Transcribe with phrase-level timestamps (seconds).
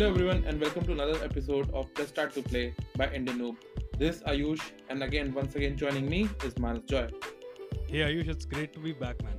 [0.08, 3.56] everyone and welcome to another episode of Let's Start to Play by Indian Noob.
[3.98, 7.07] This is Ayush and again once again joining me is Manas Joy.
[7.88, 9.38] Hey Ayush, it's great to be back, man.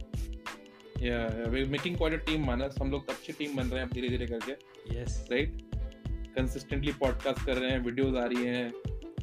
[1.00, 2.78] Yeah, yeah, we're making quite a team Manas.
[2.80, 4.52] हम लोग अच्छी team बन रहे हैं अब धीरे धीरे करके
[4.94, 5.10] Yes.
[5.32, 5.60] राइट
[6.36, 8.72] कंसिस्टेंटली पॉडकास्ट कर रहे हैं वीडियोस आ रही हैं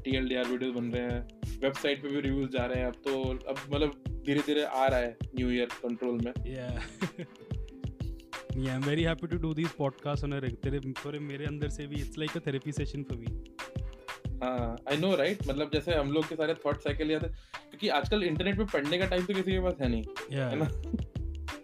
[0.04, 1.22] टीएलडीआर वीडियोस बन रहे हैं।
[1.62, 5.00] वेबसाइट पे भी रिव्यूज़ जा रहे हैं अब तो अब मतलब धीरे धीरे आ रहा
[5.00, 6.34] है न्यू ईयर कंट्रोल में।
[8.56, 8.74] Yeah.
[8.76, 11.86] I'm very happy to do these podcasts on a reg- तेरे थोड़े मेरे अंदर से
[11.88, 13.30] भी it's like a therapy session for me.
[14.44, 18.24] हाँ आई नो राइट मतलब जैसे हम लोग के सारे थॉट साइकिल याद क्योंकि आजकल
[18.24, 20.68] इंटरनेट पे पढ़ने का टाइम तो किसी के पास है नहीं। है ना?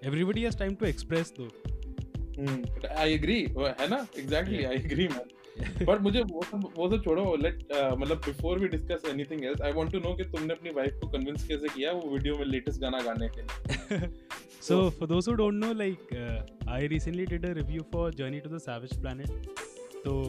[0.10, 2.90] Everybody has time to express though.
[2.98, 4.08] I agree है ना?
[4.20, 5.37] Exactly I agree man
[5.82, 9.62] but मुझे वो सब वो सब छोड़ो लेट uh, मतलब before we discuss anything else
[9.62, 12.46] I want to know कि तुमने अपनी वाइफ को कन्विंस कैसे किया वो वीडियो में
[12.46, 14.10] लेटेस्ट गाना गाने के लिए?
[14.62, 16.14] So for those who don't know like
[16.70, 19.50] I recently did a review for Journey to the Savage Planet
[20.06, 20.24] तो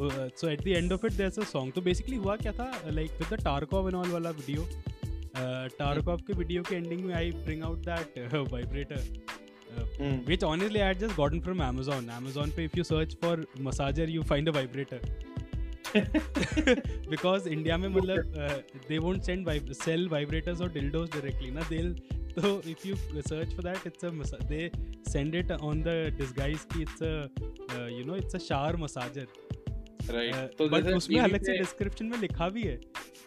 [0.00, 2.70] so at the end of it there is a song तो बेसिकली हुआ क्या था
[2.90, 4.68] like with the Tarkov and all वाला video
[5.78, 9.02] Tarkov के video के ending में I bring out that vibrator
[9.76, 9.84] uh.
[10.08, 12.10] Uh, which honestly I had just gotten from Amazon.
[12.18, 13.36] Amazon पे if you search for
[13.68, 15.00] massager, you find a vibrator.
[17.10, 21.50] because India में मतलब uh, they won't send vib- sell vibrators or dildos directly.
[21.50, 21.94] Na they'll
[22.38, 22.96] so if you
[23.28, 24.70] search for that, it's a massa- they
[25.14, 27.14] send it on the disguise ki it's a
[27.76, 29.28] uh, you know it's a shower massager.
[30.16, 32.76] Right Uh, तो but जैसे उसमें अलग से description में लिखा भी है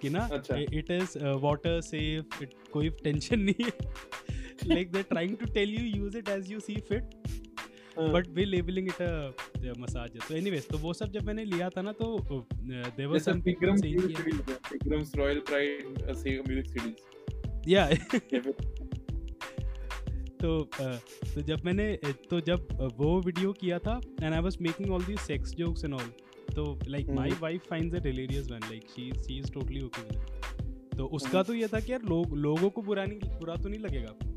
[0.02, 3.72] कि ना अच्छा। इट इज़ वाटर सेफ़ कोई टेंशन नहीं है
[4.66, 7.04] they trying to tell you use it as you see fit
[7.98, 11.70] हाँ, but way labelling it a massage तो एनीवेज तो वो सब जब मैंने लिया
[11.70, 17.90] था ना तो there was some Vikram Vikram's royal pride से म्यूज़िक सीरीज़ या
[20.42, 20.96] तो uh,
[21.34, 24.92] तो जब मैंने uh, तो जब uh, वो वीडियो किया था and I was making
[24.92, 26.12] all these sex jokes and all
[26.56, 27.30] तो like my.
[27.42, 30.02] Wife finds it hilarious man like she she is totally okay
[30.98, 33.70] तो उसका हम्म। तो ये था कि यार लोग लोगों को बुरा नहीं बुरा तो
[33.70, 34.31] नहीं लगेगा।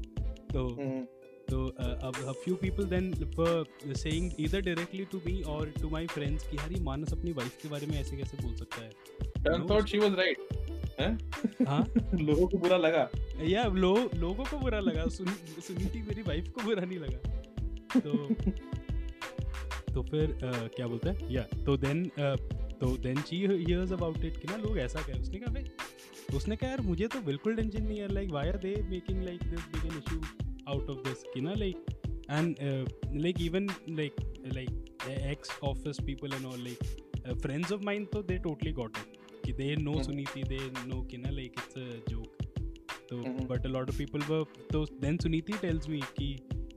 [0.55, 1.05] तो हम्म,
[1.49, 3.07] तो uh, अब a few people then
[3.39, 3.65] were
[4.03, 7.57] saying either directly to me or to my friends कि यार ये मानस अपनी वाइफ
[7.63, 8.91] के बारे में ऐसे कैसे बोल सकता है?
[9.39, 10.39] Turns out she was right.
[11.69, 11.83] हाँ?
[12.21, 13.09] लोगों को बुरा लगा।
[13.43, 15.27] या लो लोगों को बुरा लगा। सुन
[15.67, 17.43] सुनीति मेरी वाइफ को बुरा नहीं लगा।
[18.01, 18.13] तो
[19.95, 21.31] तो फिर uh, क्या बोलते हैं?
[21.31, 22.05] या तो देन
[22.81, 25.71] तो then she hears about it कि ना लोग ऐसा कह। उसने कहा भाई
[26.37, 29.41] उसने कहा यार मुझे तो बिल्कुल टेंशन नहीं है। Like why are they making like
[29.43, 31.85] this big an issue out of this कि ना like
[32.31, 32.57] and
[33.23, 34.21] like even like
[34.55, 39.23] like ex office people and all like friends of mind तो दे टोटली गॉट इट
[39.45, 40.05] कि they know Mhm.
[40.05, 42.43] Suniti they know कि ना like it's a joke
[43.11, 43.17] तो.
[43.47, 46.29] But a lot of people were तो then Suniti tells me कि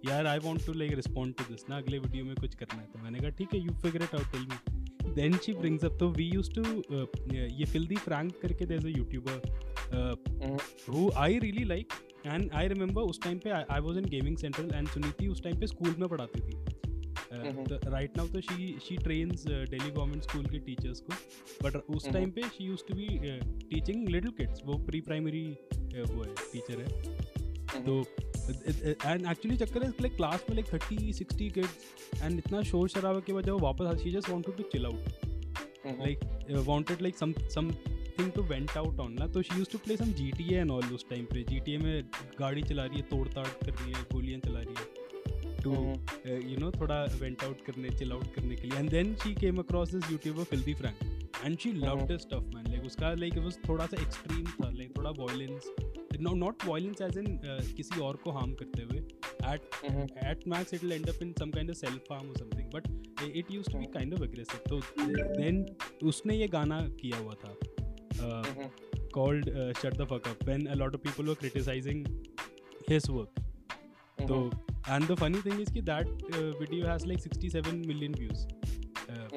[0.07, 2.87] यार I want to like respond to this ना अगले वीडियो में कुछ करना है
[2.87, 5.97] तो मैंने कहा ठीक है you figure it out tell me then she brings up
[5.99, 6.63] तो वी यूज्ड टू
[7.59, 9.35] ये फिल्दी फ्रैंक करके there is a YouTuber
[10.89, 11.93] who I really like
[12.27, 15.59] and I remember उस टाइम पे I was in gaming central and Suniti उस time
[15.59, 16.53] पे school में पढ़ाती थी.
[17.91, 21.13] राइट नाउ तो she she trains daily government school के टीचर्स को।
[21.63, 22.09] बट उस.
[22.09, 23.07] टाइम पे she use to be
[23.69, 26.87] teaching little kids वो प्री प्राइमरी वो है टीचर है।
[27.85, 27.93] तो
[29.05, 33.19] एंड एक्चुअली चक्कर है लाइक क्लास में like thirty sixty kids and इतना शोर शराबा
[33.19, 35.25] के बाद जब वो वापस she just wanted to chill out
[35.99, 36.23] like
[36.53, 37.33] uh, wanted like some
[38.17, 40.93] something to vent out on ना तो she used to play some GTA and all
[40.93, 42.03] उस टाइम पे। GTA में
[42.39, 45.07] गाड़ी चला रही है तोड़ ताड़ कर रही है गोलियाँ चला रही है।
[45.57, 45.73] To
[46.51, 49.57] यू नो थोड़ा वेंट आउट करने चिल आउट करने के लिए। And then she came
[49.57, 53.57] across this YouTuber Filthy Frank and she loved this stuff man like उसका लाइक वाज
[53.69, 55.71] थोड़ा सा एक्सट्रीम था लाइक थोड़ा violence
[56.19, 57.39] no not violence as in
[57.77, 58.99] किसी और को हार्म करते हुए।
[59.45, 59.69] At
[60.25, 62.85] at max it'll end up in some kind of self harm or something but
[63.23, 64.61] i- it used to be kind of aggressive.
[64.71, 64.81] so
[65.39, 65.65] then
[66.03, 67.55] उसने ये गाना किया हुआ था।
[68.21, 68.43] Uh,
[69.17, 72.05] called uh, shut the fuck up when a lot of people were criticizing
[72.87, 73.29] his work
[74.27, 74.37] so
[74.95, 78.45] and the funny thing is ki that uh, video has like 67 million views
[79.09, 79.27] uh,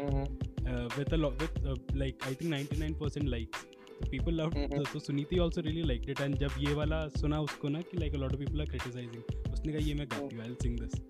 [0.71, 3.67] uh, with a lot with uh, like I think 99% likes
[4.00, 4.77] so people loved Mhm.
[4.77, 7.99] so, so Suniti also really liked it and जब ये वाला सुना उसको ना कि
[8.05, 10.76] like a lot of people are criticizing उसने कहा ये मैं गाती हूँ I'll sing
[10.85, 11.00] this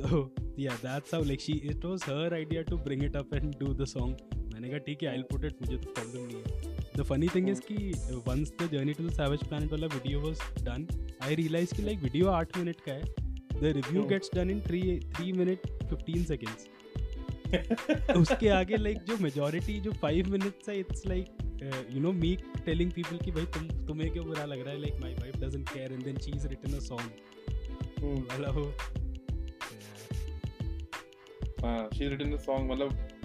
[0.00, 0.18] so
[0.64, 3.72] yeah that's how like she it was her idea to bring it up and do
[3.80, 4.14] the song
[4.56, 7.48] मैंने कहा ठीक है I'll put it मुझे तो problem नहीं है the funny thing
[7.52, 7.76] is कि
[8.28, 10.86] once the journey to the savage planet वाला video was done
[11.28, 13.24] I realized कि like video 8 minute का है
[13.74, 14.08] review Hmm.
[14.12, 14.80] gets done in 3
[15.18, 16.66] 3 minute 15 seconds
[18.16, 22.34] उसके आगे लाइक जो मेजोरिटी जो फाइव मिनट्स है it's like you know me
[22.66, 25.68] telling people कि भाई तुम तुम्हें क्यों बुरा लग रहा है like my wife doesn't
[25.68, 28.64] care and then she is written a song वाला हो
[31.62, 33.15] हाँ she is written a song मतलब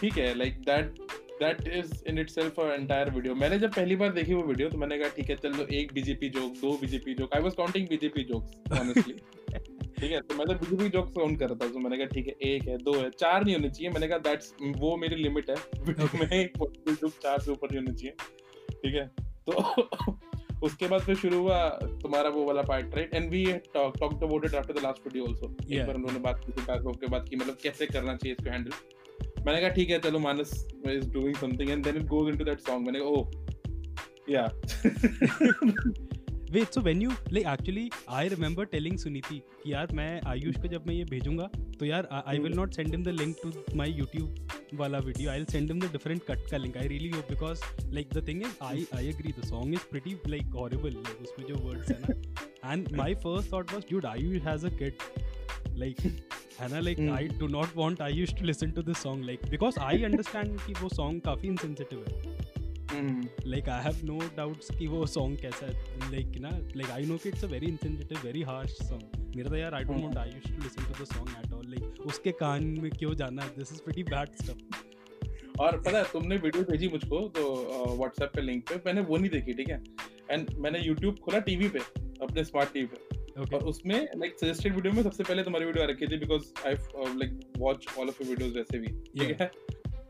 [0.00, 0.98] ठीक है like that
[1.42, 4.78] that is in itself a entire video मैंने जब पहली बार देखी वो वीडियो तो
[4.78, 8.24] मैंने कहा ठीक है चलो एक बीजेपी जोक दो BJP joke I was counting BJP
[8.24, 9.14] jokes honestly
[10.00, 12.26] ठीक है तो मैं तो बीजेपी जोक्स काउंट कर रहा था तो मैंने कहा ठीक
[12.26, 13.90] है एक है दो है चार नहीं होने चाहिए.
[13.90, 15.56] मैंने कहा दैट्स वो मेरी लिमिट है.
[15.86, 16.52] वीडियो में एक
[16.88, 18.14] जोक चार से ऊपर नहीं होने चाहिए।
[18.72, 19.06] ठीक है
[19.48, 20.16] तो
[20.66, 21.68] उसके बाद फिर शुरू हुआ
[22.02, 23.44] तुम्हारा वो वाला part right and we
[23.74, 27.06] talked about it after the last video also एक बार उन्होंने बात की थी के
[27.06, 28.70] बाद की मतलब कैसे करना चाहिए इसको हैंडल
[29.48, 30.50] मैंने कहा, ठीक है, चलो Manas
[30.88, 33.24] is doing something and then it goes into that song मैंने कहा ओह
[34.30, 34.44] yeah
[36.52, 40.68] wait so when you like actually I remember telling Suniti कि यार, मैं आयुष को
[40.68, 41.48] जब मैं ये भेजूँगा
[41.78, 45.36] तो यार I will not send him the link to my YouTube वाला video I
[45.36, 47.62] will send him the different cut का link I really hope because
[47.94, 51.54] like the thing is I I agree the song is pretty like horrible उसमें जो
[51.68, 52.72] words है ना.
[52.72, 54.94] And my first thought was dude Ayush has a kid
[55.78, 56.00] like
[56.60, 56.80] है ना?
[56.80, 60.02] Like I do not want I used to listen to this song like because I
[60.04, 62.36] understand कि वो song काफ़ी insensitive है।
[63.46, 66.50] Like I have no doubts कि वो song कैसा है। लाइक ना?
[66.76, 69.84] लाइक आई नो कि it's a very insensitive very harsh song मेरा तो यार I
[69.84, 72.90] don't want I used to listen to the song at all like उसके कान में
[72.90, 73.48] क्यों जाना है?
[73.58, 77.44] This is pretty bad stuff और पता है तुमने वीडियो भेजी मुझको तो
[77.96, 79.82] व्हाट्सएप पे लिंक पे। मैंने वो नहीं देखी ठीक है?
[80.30, 81.78] एंड मैंने यूट्यूब खोला टीवी पे
[82.22, 83.54] अपने स्मार्ट टीवी पे। Okay.
[83.54, 86.74] और उसमें लाइक सजेस्टेड वीडियो में सबसे पहले तुम्हारी वीडियो आ रखी थी because I
[87.18, 88.86] like watch all of your videos वैसे भी
[89.18, 89.50] ठीक है?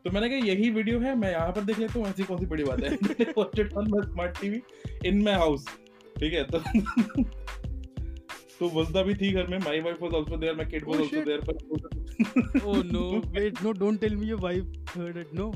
[0.04, 2.46] तो मैंने कहा यही वीडियो है मैं यहाँ पर देख लेता हूँ ऐसी कौन सी
[2.46, 2.96] बड़ी बात है?
[2.96, 4.62] Smart TV
[5.06, 5.66] in my house
[6.20, 6.44] ठीक है?
[6.44, 6.58] तो
[8.60, 11.24] तो वजदा भी थी घर में my wife was also there my kid was also
[11.24, 15.50] there पर ओह no wait no don't tell me your wife heard it no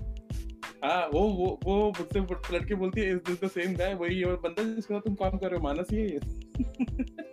[0.85, 2.21] हाँ वो वो वो मुझसे
[2.55, 5.39] लड़के बोलती है is this the same guy वही और बंदा जिसके साथ तुम काम
[5.39, 6.17] कर रहे हो मानस ये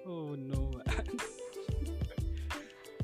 [0.07, 0.81] ओह नो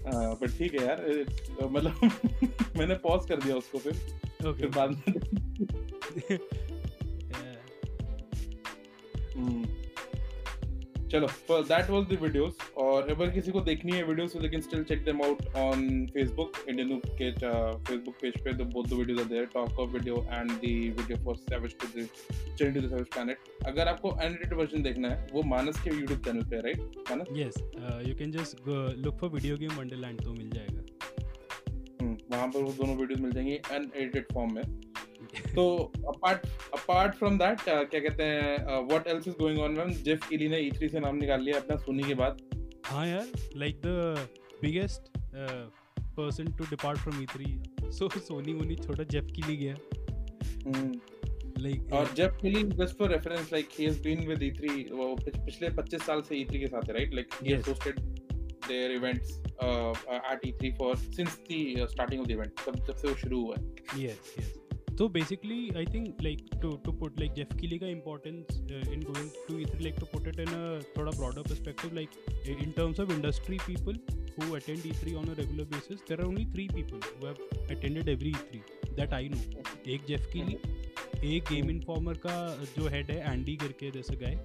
[0.06, 1.26] हाँ बट ठीक है यार
[1.64, 1.94] मतलब
[2.78, 4.60] मैंने पॉज कर दिया उसको फिर okay.
[4.60, 6.40] फिर बाद में।
[11.16, 14.62] चलो दैट वाज द वीडियोस और अगर किसी को देखनी है वीडियोस तो they can
[14.62, 18.54] still check them out on Facebook Indian के फेसबुक पेज पे.
[18.54, 21.88] The both the videos are there talk of video and the video for savage to
[21.88, 22.08] the
[22.58, 26.24] change to the savage planet अगर आपको unedited version देखना है वो मानस के YouTube
[26.26, 27.28] channel पे right Manas?
[27.38, 27.56] Yes
[28.08, 28.68] you can just
[29.06, 30.82] look for video game wonderland तो मिल जाएगा।
[32.02, 34.64] हम्म वहाँ पर वो दोनों वीडियोस मिल जाएँगी अनएडिटेड फॉर्म में।
[35.56, 40.28] तो अपार्ट अपार्ट फ्रॉम दैट क्या कहते हैं what else is going on ma'am Geoff
[40.30, 42.42] Keighley ने E3 से नाम निकाल लिया अपना सोनी के बाद।
[42.86, 44.28] हाँ यार like the
[44.62, 45.12] biggest
[46.18, 49.76] person to depart from E3 so Sony वोनी छोटा जेफ कीली गया।
[51.60, 55.70] लाइक और Geoff Keighley just for reference like he has been with E3 वो पिछले
[55.78, 58.00] 25 साल से E3 के साथ है right like he has hosted
[58.68, 59.94] events uh,
[60.30, 63.42] at E3 for since the uh, starting of the event जब जब से वो शुरू
[63.42, 63.64] हुआ है।
[64.04, 64.48] Yes yes
[65.00, 68.60] तो basically I think like to to put like Geoff Keighley का इंपॉर्टेंस
[68.92, 70.48] इन गोइंग टू इथ like to put it in
[70.98, 72.10] थोड़ा broader perspective like
[72.62, 74.00] in terms of industry people
[74.38, 77.76] who attend E three on a regular basis there are only three people who have
[77.76, 78.62] attended every E three
[78.92, 79.64] that I know
[79.94, 80.58] एक Jeff Keighley
[81.36, 82.38] एक game informer का
[82.78, 84.38] जो head है Andy करके जैसे गए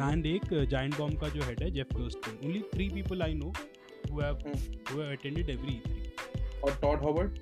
[0.00, 3.52] and एक joint bomb का जो हेड है Jeff Gerstmann only three people I know
[4.10, 6.12] who have who have attended every E three
[6.64, 7.38] और Todd Howard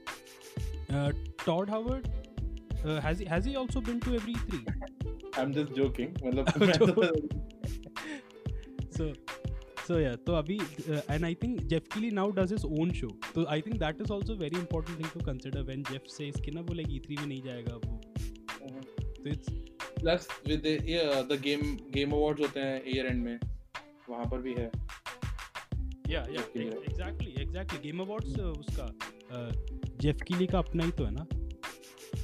[1.45, 2.09] Todd Howard
[2.85, 4.61] uh, has he has he also been to every E3?
[5.43, 6.11] I'm just joking.
[6.25, 6.47] मतलब
[8.97, 9.05] so
[9.87, 13.11] so yeah तो अभी uh, and I think Jeff Keighley now does his own show
[13.35, 16.55] तो I think that is also very important thing to consider when Jeff says कि
[16.55, 18.01] ना वो like E3 में नहीं जाएगा वो
[19.25, 19.49] तो it's
[20.03, 23.39] plus with the yeah, the game game awards होते हैं year end में
[24.11, 24.71] वहाँ पर भी है
[26.13, 28.87] yeah yeah e- exactly exactly game awards uh, उसका
[29.37, 29.51] uh,
[30.05, 31.27] जेफ कीली का अपना ही तो है ना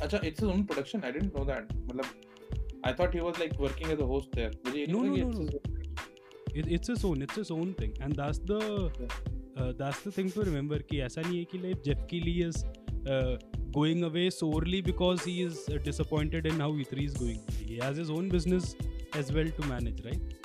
[0.02, 3.92] अच्छा his own production I didn't know that मतलब I thought he was like working
[3.97, 5.50] as a host there मुझे his-
[6.58, 8.61] it, it's his own it's his own thing and that's the
[9.61, 13.37] uh, that's the thing to remember कि ऐसा नहीं है कि like Geoff Keighley uh,
[13.78, 17.99] going away solely because he is uh, disappointed in how E3 is going he has
[18.02, 18.70] his own business
[19.23, 20.37] as well to manage right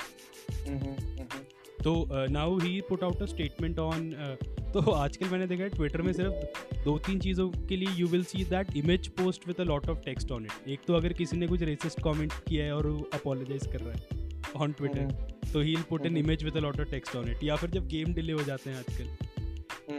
[0.68, 1.40] hmm, hmm,
[1.84, 1.94] तो
[2.32, 4.10] now he put out a statement on
[4.74, 8.24] तो आजकल मैंने देखा है Twitter में सिर्फ़ दो तीन चीज़ों के लिए you will
[8.24, 11.38] see that image post with a lot of text on it एक तो अगर किसी
[11.38, 15.12] ने कुछ रेसिस्ट कमेंट किया है और अपोलोजाइज कर रहा है ऑन ट्विटर
[15.53, 16.18] तो he put an hmm.
[16.20, 18.70] Image with a lot of text on it या फिर जब गेम डिले हो जाते
[18.70, 19.33] हैं आजकल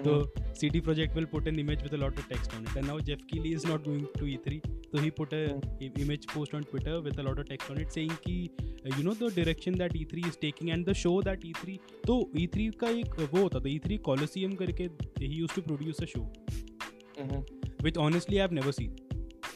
[0.04, 0.14] So
[0.60, 2.96] CD Projekt will put an image with a lot of text on it, and now
[3.08, 4.58] Jeff Keighley is not going to E3,
[4.92, 5.42] so he put a
[5.86, 8.96] i- image post on Twitter with a lot of text on it saying कि uh,
[8.98, 11.78] you know the direction that E3 is taking and the show that E3
[12.10, 14.88] तो E3 का एक वो होता था E3 Coliseum करके
[15.24, 16.26] he used to produce a show
[17.88, 18.92] which honestly I've never seen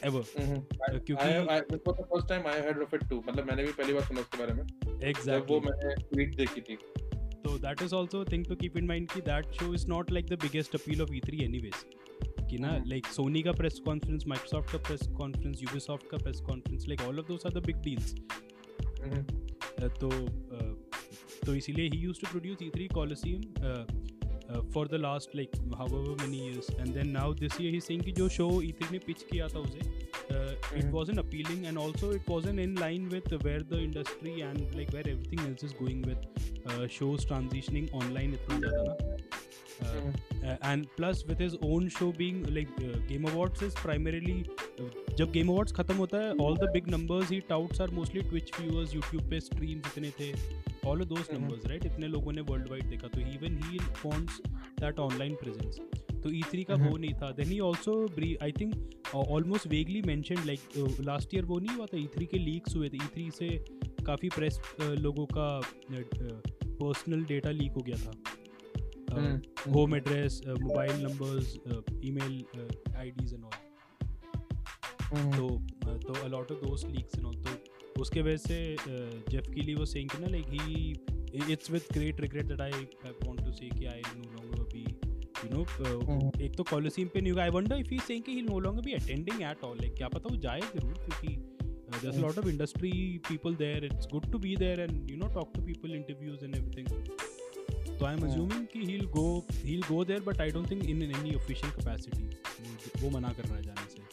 [0.09, 3.21] ever hmm. I, क्योंकि I, this was the first time I heard of it too.
[3.29, 6.61] मतलब मैंने भी पहली बार सुना उसके बारे में जब exactly वो मैंने ट्वीट देखी
[6.69, 6.77] थी
[7.43, 10.25] तो that is also think to keep in mind की that show is not like
[10.25, 11.85] the biggest appeal of E three anyways
[12.49, 16.85] कि ना लाइक सोनी का प्रेस कॉन्फ्रेंस माइक्रोसॉफ्ट का प्रेस कॉन्फ्रेंस यूबीसॉफ्ट का press conference
[16.87, 18.15] like all of those are the big deals
[19.99, 20.09] तो
[21.45, 23.41] तो इसीलिए he use to produce E three Coliseum
[24.73, 25.87] for the last like how
[26.21, 29.23] many years and then now this year he Singh की जो show इथे ने pitch
[29.31, 29.79] किया था उसे
[30.79, 34.31] it was an appealing and also it was an in line with where the industry
[34.31, 40.85] and like where everything else is going with shows transitioning online इतना ज़्यादा ना। And
[40.95, 42.75] plus with his own show being like
[43.09, 44.43] game awards is primarily
[45.17, 48.51] जब game awards खत्म होता है all the big numbers he touts are mostly Twitch
[48.59, 50.31] viewers YouTube पे stream जितने थे।
[50.89, 51.37] All of those Mhm.
[51.37, 54.39] numbers right इतने लोगों ने world wide देखा तो even he wants
[54.83, 55.79] that online presence
[56.23, 58.73] तो E3 का वो नहीं था then he also bre- I think
[59.17, 62.75] uh, almost vaguely mentioned like uh, last year वो नहीं हुआ था E3 के leaks
[62.75, 63.47] हुए थे E3 से
[64.09, 65.47] काफ़ी प्रेस लोगों का
[66.01, 72.35] पर्सनल डेटा लीक हो गया था uh, hmm, home address, uh, mobile numbers, uh, email
[72.63, 72.67] uh,
[73.05, 73.57] IDs and all.
[75.13, 75.47] हम्म, तो
[75.87, 77.37] uh, तो a lot of those leaks and all.
[77.45, 77.57] तो
[78.05, 80.95] उसके वजह से uh, Jeff Keighley was saying ना like he
[81.55, 82.71] it's with great regret that I,
[83.09, 83.87] I want to say कि
[84.37, 84.83] longer be
[85.43, 88.23] you know uh, हम्म, एक तो Coliseum पे नहीं होगा I wonder if he's saying
[88.29, 91.35] कि he'll no longer be attending at all like क्या पता वो जाए ज़रूर क्योंकि
[91.35, 92.93] uh, there's a lot of industry
[93.29, 96.59] people there it's good to be there and you know talk to people interviews and
[96.61, 96.89] everything
[97.99, 98.27] so I'm Hmm.
[98.29, 99.07] assuming कि he'll
[99.93, 102.27] go there but I don't think in, in any official capacity
[102.67, 104.08] वो- वो मना कर रहा है जाने से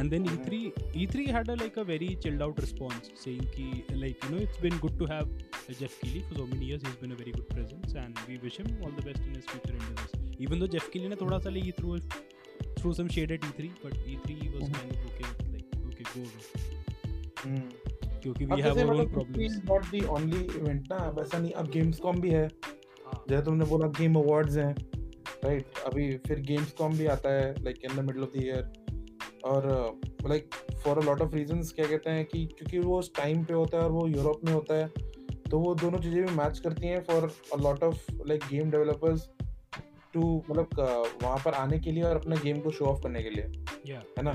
[0.00, 0.34] and then Mhm.
[0.34, 0.58] E3
[1.04, 3.66] E3 had a like a very chilled out response saying कि
[4.02, 5.32] like you know it's been good to have
[5.80, 8.58] Jeff Keighley for so many years he's been a very good presence and we wish
[8.62, 10.14] him all the best in his future endeavors
[10.48, 11.98] even though Jeff Keighley ने थोड़ा सा like he threw
[12.80, 14.76] threw some shade at E3 but E3 was Mhm.
[14.78, 16.68] kind of okay with like okay go away
[17.44, 17.68] हम्म।
[18.22, 21.20] क्योंकि अब we have जैसे our own मतलब problems not the only event ना अब
[21.20, 24.74] ऐसा नहीं अब गेम्स कॉम भी है हाँ, जैसे तुमने बोला गेम अवार्ड्स हैं
[25.44, 28.70] राइट अभी फिर गेम्स कॉम भी आता है like in the middle of the year
[29.44, 30.54] और like
[30.84, 33.78] for a lot of reasons क्या कहते हैं कि क्योंकि वो उस टाइम पे होता
[33.78, 34.88] है और वो यूरोप में होता है
[35.50, 39.28] तो वो दोनों चीज़ें भी मैच करती हैं for a lot of like game developers
[40.14, 40.68] to मतलब
[41.22, 43.44] वहाँ पर आने के लिए और अपने गेम को शो ऑफ़ करने के लिए
[43.86, 44.04] yeah.
[44.18, 44.32] है ना?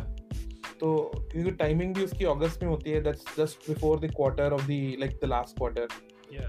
[0.80, 4.62] तो क्योंकि टाइमिंग भी उसकी अगस्त में होती है that's just before the quarter of
[4.62, 4.70] the
[5.00, 5.88] like the last quarter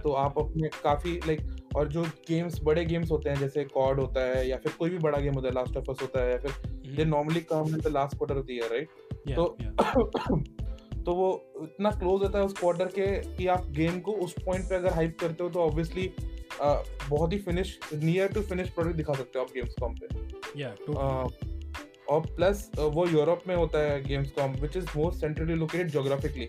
[0.02, 1.40] तो आप अपने काफ़ी लाइक
[1.76, 4.98] और जो गेम्स बड़े गेम्स होते हैं जैसे कॉड होता है या फिर कोई भी
[4.98, 7.05] बड़ा गेम होता है लास्ट ऑफ़ अस होता है या फिर they.
[7.05, 8.88] Normally come in the last quarter of the year right
[9.37, 9.57] तो
[11.05, 14.64] तो वो इतना क्लोज होता है उस क्वार्टर के कि आप गेम को उस पॉइंट
[14.69, 16.14] पे अगर हाइप करते हो तो ऑब्वियसली
[17.11, 20.07] बहुत ही finish near to finish product दिखा सकते हो आप गेम्स कॉम पे
[22.11, 26.49] और प्लस वो यूरोप में होता है Gamescom which is more centrally located geographically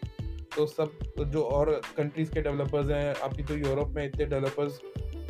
[0.56, 4.80] तो सब जो और कंट्रीज़ के डेवलपर्स हैं अभी तो यूरोप में इतने डेवलपर्स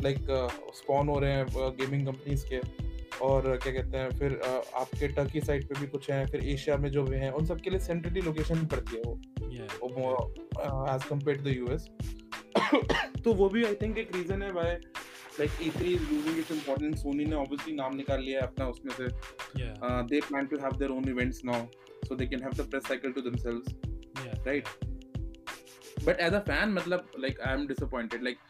[0.02, 0.18] लाइक
[0.74, 2.87] स्पॉन हो रहे हैं गेमिंग कंपनीज़ के।
[3.22, 4.40] और क्या कहते हैं फिर
[4.74, 7.60] आपके टर्की साइड पे भी कुछ हैं फिर एशिया में जो भी हैं उन सब
[7.60, 9.20] के लिए सेंट्रली लोकेशन पड़ती है वो।
[10.94, 11.88] As compare to the US
[13.24, 14.74] तो वो भी आई थिंक एक रीजन है why
[15.40, 18.94] like E3 is losing its importance Sony ने ऑब्वियसली नाम निकाल लिया है अपना उसमें
[18.94, 19.04] से।
[19.82, 21.60] They plan to their own events now
[22.08, 23.74] so they can have the press cycle to themselves
[24.24, 24.38] yeah.
[24.46, 24.68] Right?
[26.06, 28.47] But as a fan मतलब like am disappointed like uh,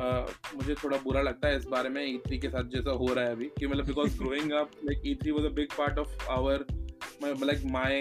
[0.00, 3.32] मुझे थोड़ा बुरा लगता है इस बारे में E3 के साथ जैसा हो रहा है
[3.32, 6.54] अभी कि मतलब because growing up like E3 was a big part of our
[7.22, 7.92] my, like my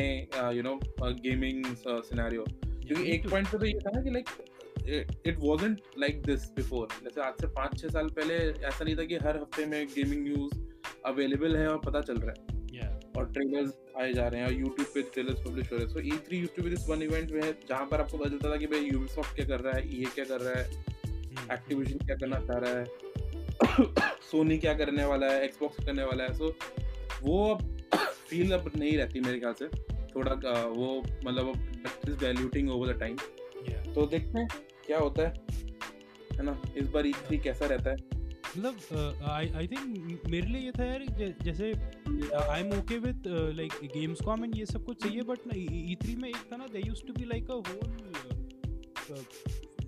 [0.42, 2.46] uh, you know uh, gaming uh, scenario.
[2.88, 4.30] क्योंकि एक पॉइंट पे तो ये था ना कि like
[5.28, 8.36] it wasn't like this before जैसे आज से पाँच छः साल पहले
[8.68, 10.56] ऐसा नहीं था कि हर हफ़्ते में गेमिंग न्यूज़
[11.06, 13.18] अवेलेबल है और पता चल रहा है। Yeah.
[13.18, 16.00] और ट्रेलर्स आए जा रहे हैं और यूट्यूब पे ट्रेलर्स पब्लिश हो रहे हैं। So
[16.00, 18.58] E three use to be this one event में जहाँ पर आपको पता चलता था
[18.58, 20.99] कि भाई यूबीसॉफ्ट क्या कर रहा है ये क्या कर रहा है.
[21.52, 22.86] एक्टिविजन क्या करना चाह रहा है?
[24.22, 25.44] सोनी क्या करने वाला है?
[25.46, 26.34] एक्सबॉक्स करने वाला है?
[26.34, 26.54] सो
[27.24, 27.62] वो अब
[28.30, 29.68] फील अब नहीं रहती मेरे ख्याल से।
[30.16, 30.34] थोड़ा
[30.68, 33.16] वो मतलब अब डाइल्यूटिंग ओवर द टाइम
[33.94, 34.48] तो देखते हैं
[34.86, 35.34] क्या होता है।
[36.34, 36.62] है ना?
[36.78, 37.98] इस बार ई थ्री कैसा रहता है?
[38.50, 41.04] मतलब आई आई थिंक मेरे लिए ये था यार
[41.42, 41.72] जैसे
[42.36, 43.24] I am okay with
[43.56, 43.74] like
[44.26, 46.82] Gamescom and ये सब कुछ चाहिए बट ना ई थ्री में एक था ना they
[46.88, 47.88] used to be like a whole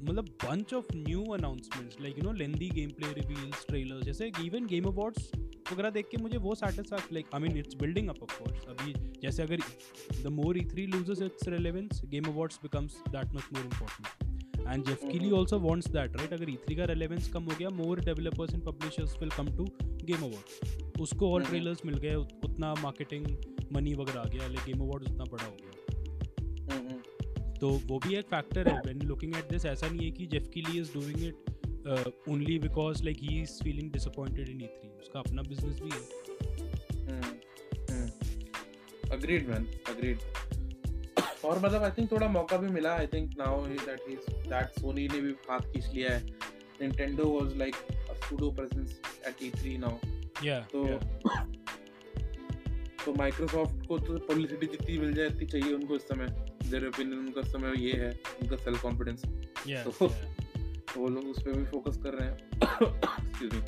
[0.03, 4.89] मतलब bunch of new announcements like you know lengthy gameplay reveals trailers जैसे इवन गेम
[4.91, 5.31] awards
[5.71, 8.93] वगैरह देख के मुझे वो satisfaction like I mean it's building up of course अभी
[9.21, 9.61] जैसे अगर
[10.23, 15.05] the more ई3 loses its relevance game awards becomes that much more important and Geoff
[15.11, 18.63] Keighley also wants that right अगर ई3 का रेलेवेंस कम हो गया more developers and
[18.63, 19.65] publishers will come to
[20.03, 23.27] game awards उसको और ट्रेलर्स हम्म। मिल गए उतना मार्केटिंग
[23.75, 25.71] मनी वगैरह आ गया लाइक गेम अवार्ड्स उतना बड़ा हो गया।
[26.71, 27.01] हम्म,
[27.61, 28.79] तो वो भी एक फैक्टर है.
[28.79, 33.03] व्हेन लुकिंग एट दिस ऐसा नहीं है कि Geoff Keighley is doing it only because
[33.03, 36.01] like he is feeling disappointed in ई3 उसका अपना बिज़नेस भी है.
[39.11, 40.19] अग्रीड मैन अग्रीड
[41.45, 45.07] और मतलब आई थिंक थोड़ा मौका भी मिला I think now that is that Sony
[45.07, 46.51] ने भी हाथ खींच लिया है.
[46.81, 47.75] Nintendo was like
[48.09, 48.93] a pseudo presence
[49.27, 49.99] at E3 now.
[50.45, 50.63] Yeah.
[50.71, 51.03] तो yeah.
[53.05, 56.50] तो माइक्रोसॉफ्ट को तो पब्लिसिटी जितनी मिल जाए इतनी चाहिए उनको इस समय.
[56.71, 58.11] देयर ओपिनियन उनका समय ये है
[58.41, 59.23] उनका सेल्फ कॉन्फिडेंस
[59.67, 60.07] तो.
[60.97, 62.37] वो लोग उस पर भी फोकस कर रहे हैं।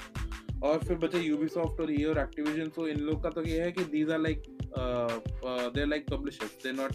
[0.64, 3.72] और फिर बचे यूबीसॉफ्ट और ये और एक्टिविजन तो इन लोग का तो ये है
[3.72, 4.44] कि these are like
[5.76, 6.92] they are like publishers they not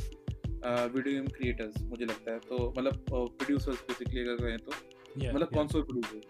[0.94, 4.70] video game creators मुझे लगता है। तो मतलब प्रोड्यूसर्स बेसिकली अगर कहें तो।
[5.34, 6.20] मतलब कौन प्रोड्यूसर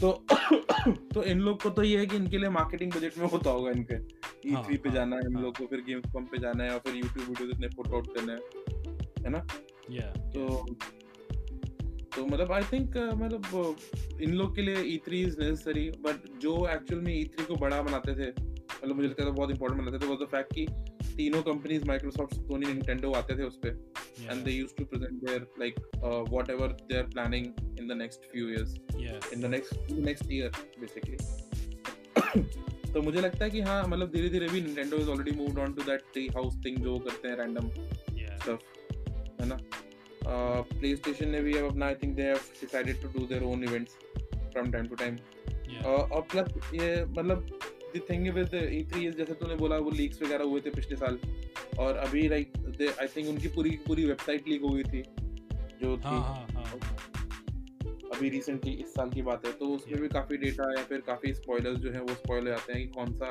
[0.00, 0.24] तो
[1.14, 3.70] तो इन लोग को तो ये है कि इनके लिए मार्केटिंग बजट में होता होगा
[3.70, 3.94] इनके।
[4.48, 5.42] ई हाँ, पे हाँ, जाना है इन हाँ.
[5.42, 8.06] लोग को फिर गेम्स पंप पे जाना है और फिर यूट्यूब वीडियो इतने पुट आउट
[8.14, 8.38] करना है।
[9.24, 9.38] है ना?
[10.34, 10.66] तो
[12.16, 16.40] तो मतलब आई थिंक uh, मतलब इन लोग के लिए E three is necessary but
[16.40, 19.80] जो एक्चुअल में ई थ्री को बड़ा बनाते थे मतलब मुझे लगता था बहुत इंपॉर्टेंट
[19.82, 20.66] बनाते थे वो द फैक्ट कि
[21.16, 23.68] तीनों कंपनीज़ माइक्रोसॉफ्ट सोनी निंटेंडो आते थे उस पे.
[24.30, 25.74] And they used to present their like
[26.30, 27.46] whatever they are planning
[27.80, 28.74] in the next few years
[29.34, 30.50] in the next next year
[30.80, 31.16] basically
[32.92, 35.72] तो मुझे लगता है कि हाँ मतलब धीरे धीरे भी Nintendo is already moved on
[35.74, 37.68] to that tree house thing जो करते हैं रैंडम
[38.36, 38.81] स्टफ़
[39.42, 39.58] है ना?
[40.24, 43.64] प्ले स्टेशन ने भी अब अपना I think they have decided to do their own
[43.64, 43.96] events
[44.52, 45.16] from time to time
[45.86, 47.46] और प्लस ये मतलब
[47.96, 51.18] the thing with E3 is जैसे तूने बोला वो लीक्स वगैरह हुए थे पिछले साल।
[51.78, 52.52] और अभी लाइक
[53.00, 55.02] आई थिंक उनकी पूरी पूरी वेबसाइट लीक हो गई थी
[55.82, 56.91] जो थी। हाँ, हाँ, हाँ,
[58.14, 61.32] अभी रिसेंटली इस साल की बात है तो उसमें भी काफ़ी डेटा या फिर काफ़ी
[61.34, 63.30] स्पॉयलर्स जो है वो स्पॉइल हो जाते हैं कि कौन सा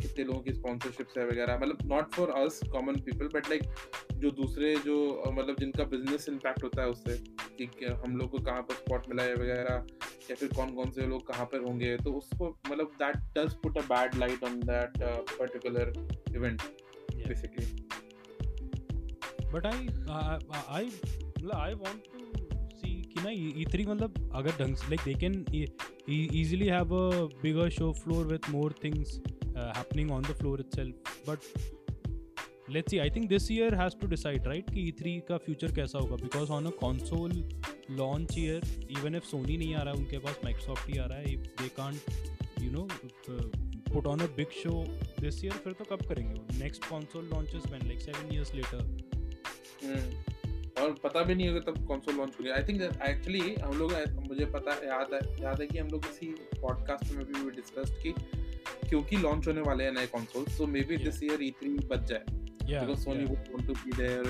[0.00, 3.62] कितने लोगों की स्पॉन्सरशिप्स है वगैरह। मतलब not for us common people but like
[4.14, 4.96] जो दूसरे जो
[5.32, 7.16] मतलब जिनका बिज़नेस इम्पैक्ट होता है उससे
[7.60, 9.86] कि हम लोग को कहाँ पर स्पॉट मिला है वगैरह
[10.30, 13.78] या फिर कौन कौन से लोग कहाँ पर होंगे तो उसको मतलब that does put
[13.78, 15.02] a bad light on that
[15.38, 15.92] particular
[16.36, 16.62] event
[17.16, 17.66] basically
[19.52, 19.88] but I
[20.68, 22.21] I मतलब आई वांट टू
[23.14, 25.44] कि ना ई थ्री मतलब अगर ढंग से like they can
[26.40, 29.20] easily have a bigger show floor with more things
[29.56, 31.38] happening on the floor itself but
[32.70, 35.72] let's see I think this year has to decide right कि E three का future
[35.72, 36.16] कैसा होगा?
[36.16, 37.32] Because on a console
[37.90, 41.18] launch year even if Sony नहीं आ रहा है उनके पास Microsoft ही आ रहा
[41.18, 42.88] है they can't you know
[43.92, 44.84] put on a big show
[45.20, 50.31] this year फिर तो कब करेंगे next console launches man like seven years later
[50.82, 53.92] और पता भी नहीं होगा तब कंसोल लॉन्च हो गया आई थिंक एक्चुअली हम लोग
[54.28, 56.26] मुझे पता याद है याद है कि हम लोग किसी
[56.60, 58.14] पॉडकास्ट में भी डिस्कस्ड की
[58.88, 63.22] क्योंकि लॉन्च होने वाले हैं नए console so maybe this year E3 बच जाए Sony
[63.22, 63.28] yeah.
[63.28, 64.24] would want to be there.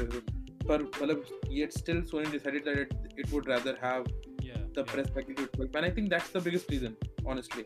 [0.65, 1.25] But मतलब
[1.71, 4.07] still Sony decided that it, it would rather have
[4.41, 4.93] yeah, the yeah.
[4.93, 5.75] press package itself.
[5.75, 7.65] And I think that's the biggest reason, honestly.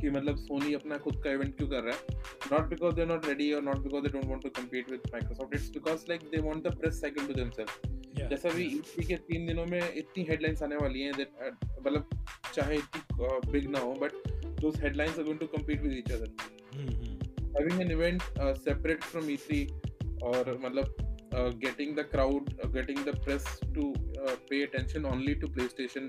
[0.00, 3.26] कि मतलब सोनी अपना खुद का event क्यों कर रहा है not because they not
[3.26, 6.40] ready और not because they don't want to compete with Microsoft it's because like they
[6.42, 10.62] want the press cycle to themselves जैसे अभी ईडी के तीन दिनों में इतनी हेडलाइंस
[10.62, 12.08] आने वाली हैं मतलब
[12.54, 14.12] चाहे इतनी बिग ना हो but
[14.60, 16.10] those headlines are to compete with each
[17.56, 18.22] having an event
[18.58, 19.66] separate from ED
[20.22, 20.94] और मतलब
[21.34, 23.92] getting the crowd getting the press to
[24.50, 26.08] pay attention only to PlayStation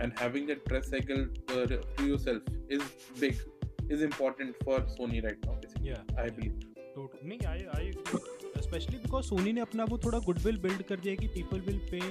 [0.00, 2.82] and having that press cycle to yourself is
[3.20, 5.54] big is important for Sony right now
[6.18, 6.72] I believe
[7.24, 7.90] नहीं I I
[8.76, 12.04] especially because Sony ने अपना वो थोड़ा goodwill build कर दिया कि people will pay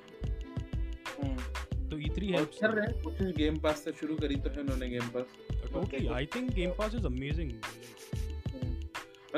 [1.90, 4.88] तो E3 helps कर रहे हैं कुछ गेम पास से शुरू करी तो है उन्होंने
[4.88, 7.50] game pass totally I think game pass is amazing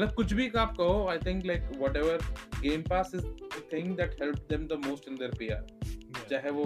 [0.01, 1.63] मतलब कुछ भी आप कहो I think like
[1.97, 2.19] whatever
[2.61, 3.25] game pass is
[3.73, 5.67] thing that help them the most in their PR
[6.31, 6.65] चाहे वो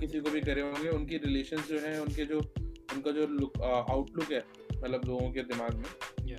[0.00, 3.26] किसी को भी करे होंगे उनकी रिलेशंस जो है उनके जो उनका जो
[3.64, 4.42] आउटलुक है
[4.74, 5.84] मतलब लोगों के दिमाग में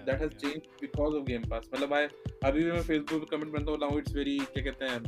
[0.06, 2.08] that has change because of game pass मतलब आई
[2.46, 5.00] अभी भी मैं फेसबुक पे कमेंट बनता हूँ इट्स वेरी क्या कहते हैं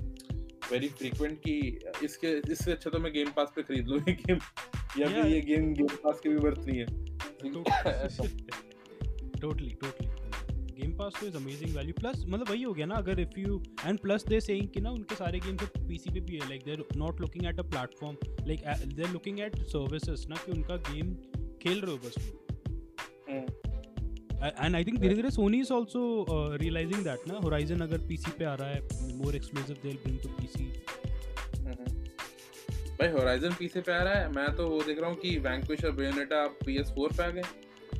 [0.71, 1.55] वेरी फ्रीक्वेंट कि
[2.03, 4.39] इसके इससे अच्छा तो मैं गेम पास पे खरीद लूँ ये गेम
[4.99, 6.85] या फिर ये गेम गेम पास की भी वर्थ नहीं है।
[9.41, 10.09] टोटली टोटली
[10.73, 13.61] गेम पास तो इज़ अमेजिंग वैल्यू प्लस मतलब वही हो गया ना अगर if you
[13.85, 16.71] and plus they saying कि ना उनके सारे गेम्स पीसी पे भी है like they
[16.71, 18.59] are not looking at a platform like
[18.95, 21.13] they are looking at services ना कि उनका गेम
[21.63, 22.15] खेल रहे हो बस।
[24.59, 26.01] एंड आई थिंक धीरे धीरे Sony is also
[26.55, 28.81] realising that ना होराइजन अगर पीसी पे आ रहा है
[29.17, 30.65] more exclusive they will bring to PC
[32.99, 35.85] भाई होराइजन पीसी पे आ रहा है मैं तो वो देख रहा हूँ कि वैंक्विश
[35.85, 37.41] और बेयोनेटा PS4 पे आ गए।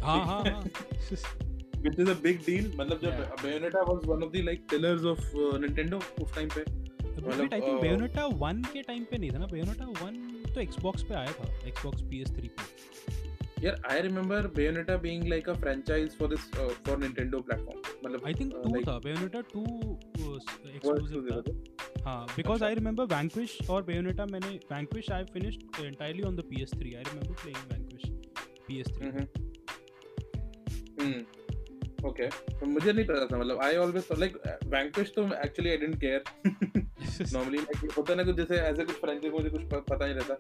[0.02, 0.64] हाँ हाँ।
[1.84, 3.36] हाँ which is a big deal मतलब जब Yeah.
[3.43, 6.63] Bayonetta was one of the like pillars of uh, Nintendo उस टाइम पे
[7.22, 11.02] बट आई थिंक बेयोनेटा 1 के टाइम पे नहीं था ना बेयोनेटा 1 तो Xbox
[11.02, 16.28] पे आया था Xbox PS3 पे यार I remember Bayonetta being like a franchise for
[16.28, 19.65] this uh, for Nintendo platform मतलब आई थिंक uh, 2 like, था बेयोनेटा 2
[20.24, 25.24] was एक्सक्लूसिव exclusive, था हाँ बिकॉज़ अच्छा। आई रिमेंबर वैंक्विश और बेयोनेटा मैंने Vanquish I
[25.24, 28.04] finished entirely on the PS3 I remember playing Vanquish
[28.69, 29.28] PS3 hmm
[31.02, 31.43] hmm
[32.08, 34.38] okay तो मुझे नहीं पता था मतलब आई ऑलवेज लाइक
[34.74, 36.24] वैंक्विश तो actually I didn't care
[37.34, 40.38] normally like होता ना कुछ जैसे ऐसे कुछ फ्रेंचाइज मुझे कुछ पता नहीं रहता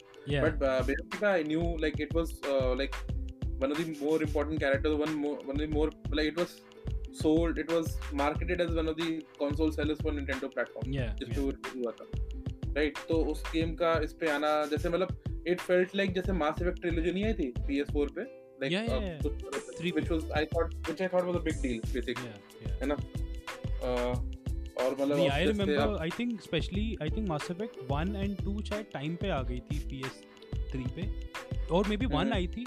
[0.61, 2.95] uh, Bayonetta, I knew like it was uh, like
[3.59, 4.95] one of the more important characters.
[4.95, 6.61] One more, one of the more like it was
[7.13, 7.57] sold.
[7.57, 10.95] It was marketed as one of the console sellers for Nintendo platform.
[10.99, 11.39] yeah, जिस yeah.
[11.39, 12.05] release हुआ था
[12.77, 16.61] right तो उस गेम का इस पे आना जैसे मतलब इट फेल्ट लाइक जैसे मास
[16.61, 18.23] इफ़ेक्ट ट्रिलॉजी नहीं आई थी PS4 पे
[18.63, 19.77] like Yeah, yeah, yeah.
[19.79, 24.33] Three which was I thought which I thought was a big deal basically yeah, yeah.
[24.81, 28.61] और मतलब नहीं I remember I think specially I think Mass Effect 1 and 2
[28.69, 31.07] शायद time पे आ गई थी PS3 पे.
[31.75, 32.65] और may be 1 हम्म। आई थी.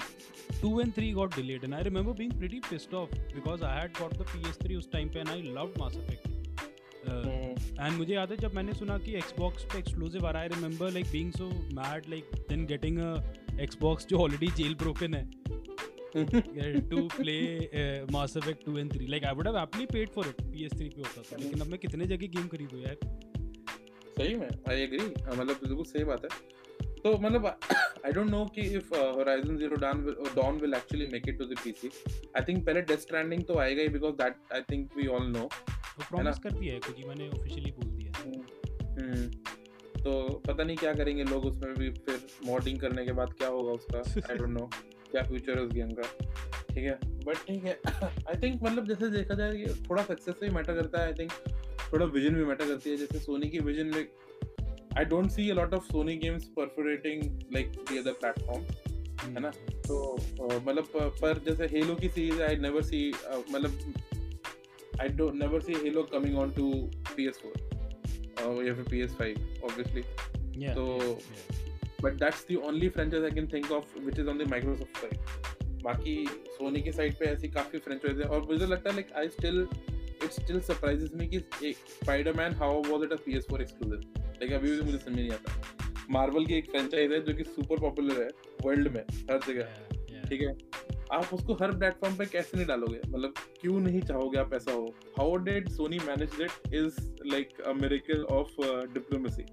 [0.61, 3.99] 2 and 3 got delayed and I remember being pretty pissed off because I had
[3.99, 6.27] got the PS3 उस टाइम पे and I loved Mass Effect.
[6.27, 10.41] Uh, hmm, and मुझे याद है जब मैंने सुना कि Xbox पे एक्सक्लूसिव आ रहा
[10.41, 13.13] है I remember like being so mad like then getting a
[13.65, 15.23] Xbox जो ऑलरेडी जेल ब्रोकन है.
[16.15, 17.37] To play
[18.11, 21.01] Mass Effect 2 and 3 like I would have happily paid for it PS3 पे
[21.01, 22.97] होता था लेकिन अब मैं कितने जगह गेम खरीदूं यार?
[24.19, 26.29] सही में आई एग्री मतलब बिल्कुल सही बात है।
[27.03, 31.37] तो मतलब आई डोंट नो कि if Horizon Zero Dawn Dawn will actually make it
[31.39, 31.89] to the PC
[32.37, 35.43] I think पहले डेथ स्ट्रैंडिंग तो आएगा ही because that I think we all know?
[35.43, 38.23] वो प्रॉमिस कर दिया है कोजिमा ने ऑफिशियली बोल दिया है।
[38.97, 40.11] हम्म तो
[40.47, 43.99] पता नहीं क्या करेंगे लोग उसमें भी फिर मॉडिंग करने के बाद क्या होगा उसका?
[44.31, 44.69] आई डोंट नो
[45.11, 46.01] क्या फ्यूचर है उस गेम का।
[46.69, 46.99] ठीक है?
[47.25, 51.01] बट ठीक है आई थिंक मतलब जैसे देखा जाए कि थोड़ा सक्सेस भी मैटर करता
[51.01, 51.31] है आई थिंक
[51.93, 54.11] थोड़ा विजन भी मैटर करती है। जैसे सोनी की vision like
[54.97, 58.63] I don't see a lot of Sony games perforating like the other platform
[59.35, 59.49] है ना?
[59.87, 60.17] तो
[60.59, 60.87] मतलब
[61.21, 63.13] पर जैसे हेलो की सीरीज़ आई नेवर सी
[63.51, 63.93] मतलब
[65.01, 66.71] I don't never see Halo coming on to
[67.15, 67.67] PS4
[68.67, 70.03] या फिर PS5 obviously.
[70.61, 71.66] Yeah, तो-
[72.05, 75.03] yeah, that's the only franchise I can think of which is on the Microsoft the
[75.03, 75.47] Microsoft side.
[75.83, 79.29] बाकी सोनी की side पे ऐसी काफ़ी franchise है। और मुझे लगता है like I
[79.29, 79.67] still
[80.23, 84.71] it still surprises me कि एक Spiderman how was it a PS4 exclusive like अभी
[84.71, 85.61] भी मुझे समझ नहीं आता।
[86.11, 88.29] मार्वल की एक फ्रेंचाइज है जो कि सुपर पॉपुलर है
[88.65, 90.29] वर्ल्ड में हर जगह। Yeah, yeah.
[90.29, 90.57] ठीक है?
[91.11, 92.99] आप उसको हर प्लेटफॉर्म पे कैसे नहीं डालोगे?
[93.09, 94.95] मतलब क्यों नहीं चाहोगे आप ऐसा हो?
[95.19, 98.49] How did Sony manage it is like a miracle of
[98.93, 99.43] diplomacy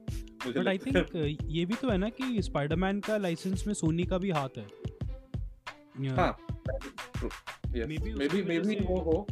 [0.52, 0.96] but I think
[1.44, 4.66] ये भी तो है ना कि स्पाइडरमैन का लाइसेंस में सोनी का भी हाथ है.
[6.16, 6.36] हाँ
[8.14, 9.26] उसकी maybe वजह से- वो हो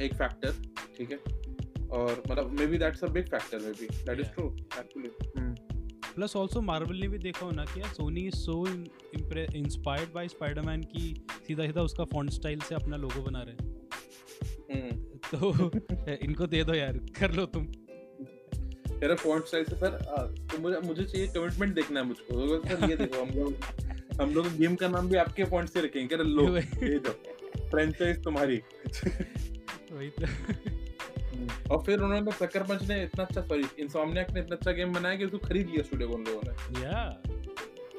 [0.00, 0.52] एक फैक्टर
[0.98, 1.18] ठीक है?
[1.86, 5.08] और मतलब maybe that's a big factor maybe that is true actually
[6.14, 8.66] plus also Marvel ने भी देखा होना कि Sony is so
[9.54, 13.78] inspired by Spiderman की सीधा सीधा उसका फॉन्ट स्टाइल से अपना लोगो बना रहे हैं।
[15.34, 15.70] तो
[16.08, 17.72] इनको दे दो यार कर लो तुम।
[19.00, 19.98] तेरा फॉन्ट स्टाइल से सर
[20.50, 24.34] तो मुझे मुझे चाहिए कमिटमेंट देखना है मुझको। तो सर ये देखो हम लोग हम
[24.34, 26.18] लोग गेम का नाम भी आपके फॉन्ट से रखेंगे क्या?
[26.18, 27.10] लो ये दो।
[27.70, 28.56] फ्रेंचाइज तुम्हारी।
[29.92, 30.26] वही तो।
[31.70, 35.16] और फिर उन्होंने सक्कर पंच ने इतना अच्छा सॉरी इंसोमनियाक ने इतना अच्छा गेम बनाया
[35.16, 37.22] कि उसको खरीद लिया स्टूडियो उन लोगों ने। या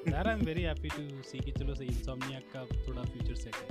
[0.08, 3.56] यार I am very happy to see कि चलो सही इंसोम्नियाक का थोड़ा फ्यूचर सेट
[3.56, 3.68] है।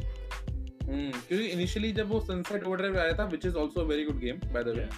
[0.88, 4.18] हम्म, क्योंकि इनिशियली जब वो सनसेट ओवरड्राइव आया था which is also a very good
[4.18, 4.88] game by the way.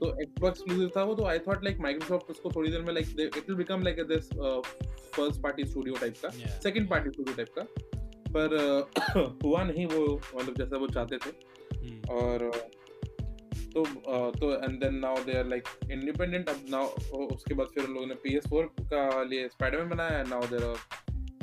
[0.00, 3.20] तो एक्सबॉक्स एक्सक्लूसिव था वो तो आई थॉट लाइक माइक्रोसॉफ्ट उसको थोड़ी देर में like
[3.20, 4.28] it will become like this
[5.14, 6.28] first party studio type का.
[6.60, 7.62] सेकंड पार्टी स्टूडियो टाइप का
[8.36, 12.10] पर uh, हुआ नहीं वो मतलब जैसा वो चाहते थे Hmm.
[12.10, 12.56] और uh,
[13.74, 16.86] तो uh, तो and then now they are like independent अब नाउ
[17.26, 20.62] उसके बाद फिर उन लोगों ने PS4 का लिए स्पाइडरमैन बनाया नाउ देयर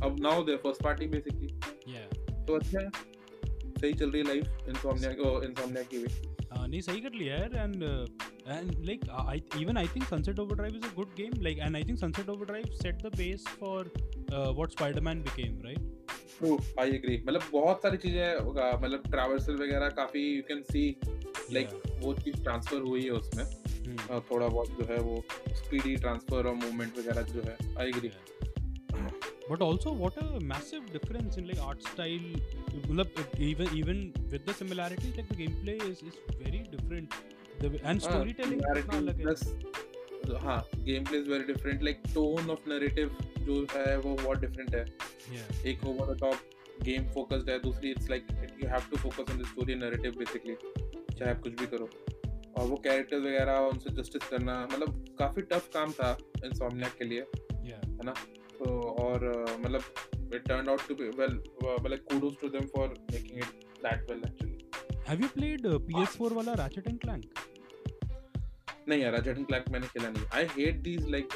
[0.03, 1.47] अब now they're first party basically.
[2.45, 2.89] तो अच्छा है
[3.81, 5.11] सही चल रही है लाइफ इंसोमनिया
[5.47, 6.34] इंसोमनिया की भी
[6.67, 7.83] नहीं सही कर लिया यार and
[8.47, 11.83] and like I even I think Sunset Overdrive is a good game like and I
[11.83, 13.91] think Sunset Overdrive set the base for
[14.31, 15.79] what Spiderman became right
[16.37, 18.35] true I agree मतलब बहुत सारी चीज़ें
[18.83, 20.95] मतलब ट्रैवर्सल वगैरह काफ़ी you can see
[21.51, 23.45] like वो चीज़ transfer हुई है उसमें।
[23.85, 24.21] Hmm.
[24.31, 25.23] थोड़ा बहुत जो है वो
[25.55, 28.07] स्पीडी ट्रांसफ़र और मूवमेंट वगैरह जो है I agree
[29.47, 32.27] but also what a massive difference in like art style
[33.49, 33.97] even even
[34.31, 37.17] with the similarities like the gameplay is is very different.
[37.59, 39.33] The and storytelling uh, अलग है।
[40.45, 40.57] हाँ
[41.05, 45.65] gameplay is very different like tone of narrative जो है वो बहुत different है। Yeah.
[45.67, 48.27] एक over the top game focused है दूसरी it's like
[48.63, 50.55] you have to focus on the story narrative basically
[51.17, 51.89] चाहे आप कुछ भी करो।
[52.57, 57.21] और वो कैरेक्टर्स वगैरह उनसे जस्टिस करना मतलब काफ़ी टफ काम था इंसोमनिया के लिए
[57.21, 57.85] yeah.
[57.85, 58.13] है ना?
[58.61, 59.81] और मतलब
[60.31, 63.99] it turned out to be well uh, like kudos to them for making it that
[64.09, 64.57] well actually
[65.07, 67.45] have you played uh, PS4 वाला Ratchet and Clank
[68.89, 71.33] नहीं यार रैचेट एंड क्लैंक मैंने खेला नहीं आई हेट दीस लाइक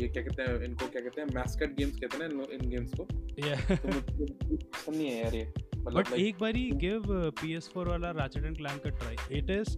[0.00, 2.92] ये क्या कहते हैं इनको क्या कहते हैं मैस्कट गेम्स कहते हैं ना इन गेम्स
[3.00, 3.06] को
[3.46, 8.44] या तो पसंद नहीं है यार ये बट मतलब एक बारी गिव PS4 वाला Ratchet
[8.44, 9.76] and Clank a try it is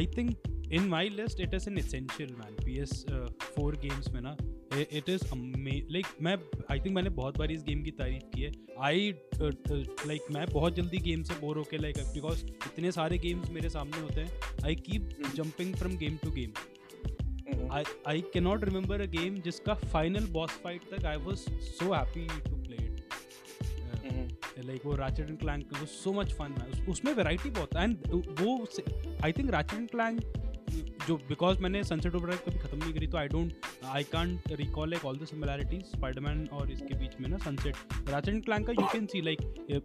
[0.00, 4.36] i think in my list it is an essential man PS4 uh, games में ना
[4.72, 5.22] इट इज़
[5.92, 6.36] लाइक मैं
[6.70, 10.46] आई थिंक मैंने बहुत बार इस गेम की तारीफ़ की है। आई लाइक uh, मैं
[10.46, 14.40] बहुत जल्दी गेम से बोर होके लाइक बिकॉज़ इतने सारे गेम्स मेरे सामने होते हैं।
[14.66, 16.50] I keep jumping from game to game
[18.06, 22.26] I can not remember a game जिसका फाइनल बॉस फाइट तक I was so happy
[22.50, 23.04] to play it
[24.64, 27.96] like वो Ratchet and Clank so much fun है उसमें वेराइटी बहुत है and
[28.40, 28.58] वो
[29.24, 30.20] I think Ratchet and Clank
[31.06, 34.90] जो because मैंने सनसेट ओवरड्राइव कभी खत्म नहीं करी तो I don't I can't recall
[34.90, 38.86] like all the similarities Spiderman और इसके बीच में ना सनसेट एंड क्लैंक का you
[38.92, 39.40] can see like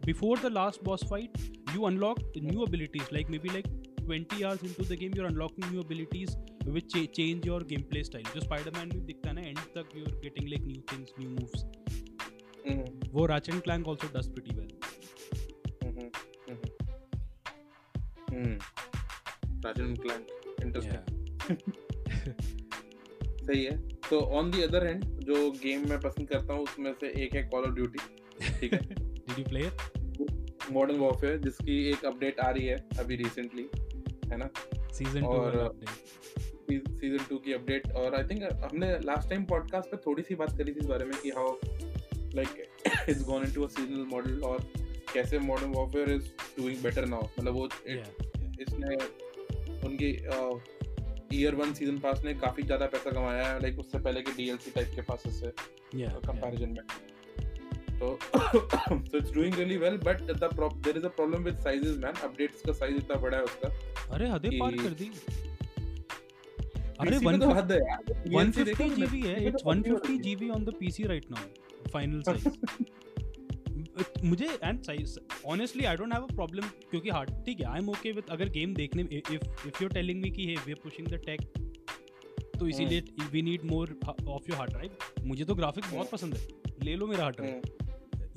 [0.05, 1.37] before the last boss fight
[1.75, 3.67] you unlock new abilities like maybe like
[4.05, 8.27] 20 hours into the game you're unlocking new abilities which ch- change your gameplay style
[8.33, 11.63] जो Spider-Man में दिखता है ना end तक you're getting like new things new moves
[12.67, 13.09] mm-hmm.
[13.13, 14.71] वो Ratchet and Clank also does pretty well
[15.83, 16.07] mm-hmm.
[20.63, 21.57] Interesting.
[23.47, 23.77] सही है।
[24.09, 27.43] तो ऑन द अदर हैंड जो गेम मैं पसंद करता हूँ उसमें से एक है
[27.43, 27.99] कॉल ऑफ़ ड्यूटी
[28.59, 28.79] ठीक है?
[28.79, 29.69] Did you play
[30.73, 33.69] Modern Warfare जिसकी एक अपडेट आ रही है अभी रिसेंटली
[34.31, 34.49] है ना?
[34.93, 35.75] सीज़न 2 और
[36.71, 40.57] सीज़न 2 की अपडेट और आई थिंक हमने लास्ट टाइम पॉडकास्ट पे थोड़ी सी बात
[40.57, 41.55] करी थी इस बारे में कि how
[42.35, 42.49] like
[43.09, 44.57] it's gone into a seasonal model और
[45.13, 47.69] कैसे Modern Warfare is doing better now मतलब वो
[48.61, 48.95] इसने
[49.85, 50.09] उनकी
[51.33, 54.71] ईयर वन सीज़न पास ने काफ़ी ज़्यादा पैसा कमाया है लाइक उससे पहले के डीएलसी
[54.71, 55.51] टाइप के पासेस से
[55.95, 56.85] कंपैरिजन में।
[57.99, 58.07] तो
[59.17, 62.15] it's doing really well but the pro there is a problem with sizes man.
[62.27, 63.69] Updates का size इतना बड़ा है उसका
[64.15, 65.11] अरे हदें पार कर दी।
[66.99, 72.47] अरे 150 जीबी है it's 150 GB on the PC right now final size
[74.23, 74.79] मुझे and
[75.45, 78.49] honestly I don't have a problem क्योंकि हार्ड ठीक है आई एम ओके विद अगर
[78.49, 81.41] गेम देखने if if you are telling me कि hey we are pushing the tech
[82.59, 86.47] तो इसीलिए we need more of your hard drive मुझे तो ग्राफिक्स बहुत पसंद है
[86.83, 87.61] ले लो मेरा हार्ड ड्राइव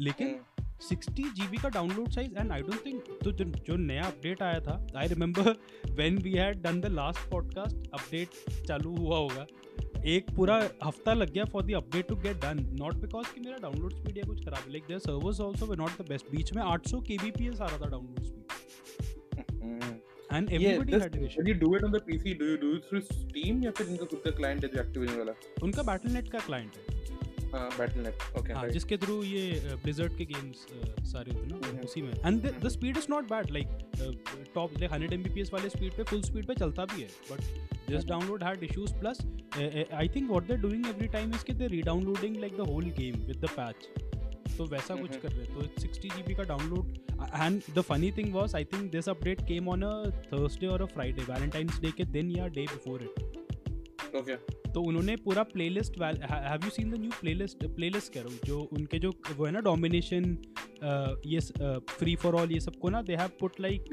[0.01, 0.39] लेकिन
[0.81, 4.61] सिक्सटी जी का download size and I don't think तो जो जो नया अपडेट आया
[4.61, 5.51] था I remember
[5.91, 8.29] when we had done the last podcast update
[8.67, 9.47] चालू हुआ होगा।
[10.07, 13.57] एक पूरा हफ़्ता लग गया for the update to get done not because कि मेरा
[13.57, 16.63] डाउनलोड स्पीड या कुछ खराब like their servers also were not the best बीच में
[16.63, 18.45] 800 kbps आ रहा था download speed
[20.33, 22.87] and everybody had an issue you do it on the pc do you do it
[22.91, 25.33] through steam या फिर इनका खुद का क्लाइंट है जो एक्टिविजन वाला?
[25.63, 26.96] उनका बैटलनेट का क्लाइंट है।
[28.55, 30.67] हाँ, जिसके थ्रू ये ब्लिजर्ड के गेम्स
[31.13, 33.69] सारे होते ना उसी में। And the speed is not bad like
[34.55, 37.41] top like 100 Mbps वाले स्पीड पे फुल स्पीड पे चलता भी है but
[37.91, 39.21] this download had issues plus
[39.95, 42.91] I think what they are doing every time is कि they redownloading like the whole
[42.99, 43.89] game with the patch
[44.57, 46.99] तो वैसा कुछ कर रहे तो सिक्सटी जी का download
[47.35, 49.95] and the funny thing was I think this update came on a
[50.27, 55.15] Thursday और a Friday Valentine's Day के दिन या डे बिफोर इट ओके तो उन्होंने
[55.17, 55.95] पूरा playlist
[56.31, 59.53] have you seen the new playlist playlist कह रहा हूँ जो उनके जो वो है
[59.53, 60.25] ना डोमिनेशन
[61.27, 61.41] ये
[61.91, 63.85] फ्री फॉर ऑल ये सबको ना they have put like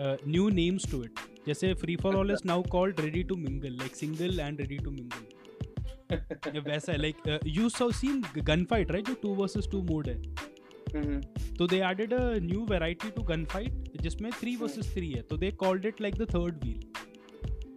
[0.00, 3.96] new names to it जैसे free for all is now called ready to mingle like
[3.96, 9.14] single and ready to mingle वैसा है like you so seen gun fight right जो
[9.22, 10.20] two versus two mode है.
[11.56, 15.36] तो they added a new variety to gun fight जिसमें three versus three है। तो
[15.36, 16.80] they called it like the third wheel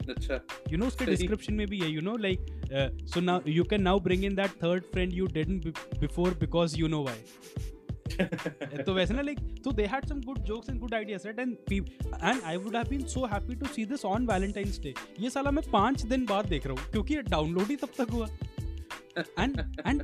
[0.10, 3.84] अच्छा you know उसके description में भी है know like uh, so now you can
[3.88, 7.18] now bring in that third friend you didn't before because you know why.
[8.86, 11.58] तो वैसे ना लाइक तो they had some good jokes and good ideas right and
[12.24, 15.52] and I would have been so happy to see this on Valentine's day ये साला
[15.52, 18.28] मैं पाँच दिन बाद देख रहा हूँ क्योंकि डाउनलोड ही तब तक हुआ।
[19.18, 20.04] And and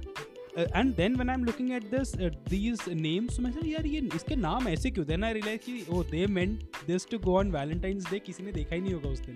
[0.57, 2.15] and then when I am looking at this
[2.49, 5.05] these names मैं सर यार ये इसके नाम ऐसे क्यों?
[5.05, 8.51] देन आई रियलाइज़ कि ओ they meant this to go on Valentine's day किसी ने
[8.51, 9.35] देखा ही नहीं होगा उस दिन।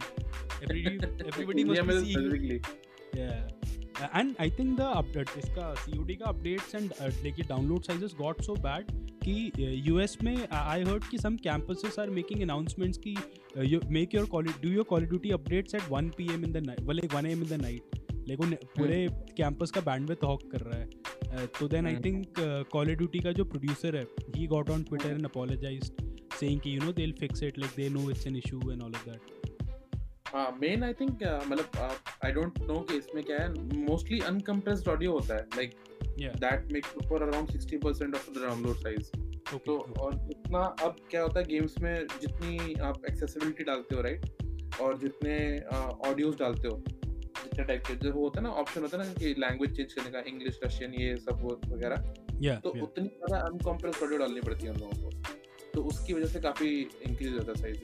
[0.64, 2.62] Everybody must be seeing
[4.16, 8.42] and I think the update इसका सीओडी का अपडेट्स एंड लाइक ये download sizes got
[8.42, 8.86] so bad
[9.26, 9.52] कि
[9.88, 13.16] यूएस में आई हर्ड कि some campuses are making announcements कि
[13.74, 16.82] you make your call do your quality duty updates at 1 PM in the night
[16.82, 19.08] well like 1 AM in the night लेकिन पूरे
[19.38, 22.34] campus का bandwidth hoc कर रहा है। तो then I think
[22.72, 24.04] call of duty का जो प्रोड्यूसर है
[24.36, 27.72] he got on Twitter and apologized saying कि you know they will fix it like
[27.78, 29.42] they know it's an issue and all of that
[30.36, 35.12] हाँ man I think मतलब I don't know कि इसमें क्या है मोस्टली अनकम्प्रेस्ड ऑडियो
[35.12, 35.76] होता है like
[36.40, 39.12] that makes for around 60% of the download size
[39.66, 44.80] तो और इतना अब क्या होता है गेम्स में जितनी आप एक्सेसिबिलिटी डालते हो राइट
[44.82, 45.36] और जितने
[46.10, 46.84] ऑडियोज डालते हो
[47.54, 50.12] जितने टाइप के जो होता है ना ऑप्शन होता है ना कि लैंग्वेज चेंज करने
[50.12, 51.98] का इंग्लिश रशियन ये सब वगैरह।
[52.44, 52.84] Yeah, तो yeah.
[52.84, 55.10] उतनी ज़्यादा अनकम्प्रेस ऑडियो डालनी पड़ती है उन लोगों को।
[55.74, 56.70] तो उसकी वजह से काफ़ी
[57.10, 57.78] इंक्रीज होता है साइज़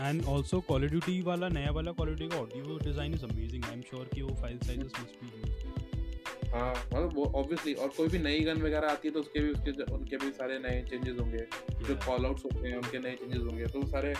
[0.00, 1.92] एंड ड्यूटी वाला नया वाला
[2.28, 6.52] का audio design is amazing I am sure कि वो file sizes must be used
[6.54, 9.50] हाँ मतलब वो ऑब्वियसली और कोई भी नई गन वगैरह आती है तो उसके भी
[9.50, 11.46] उसके उनके भी सारे नए चेंजेस होंगे।
[11.86, 14.14] जो कॉल आउट्स होते हैं उनके नए चेंजेस होंगे। तो सारे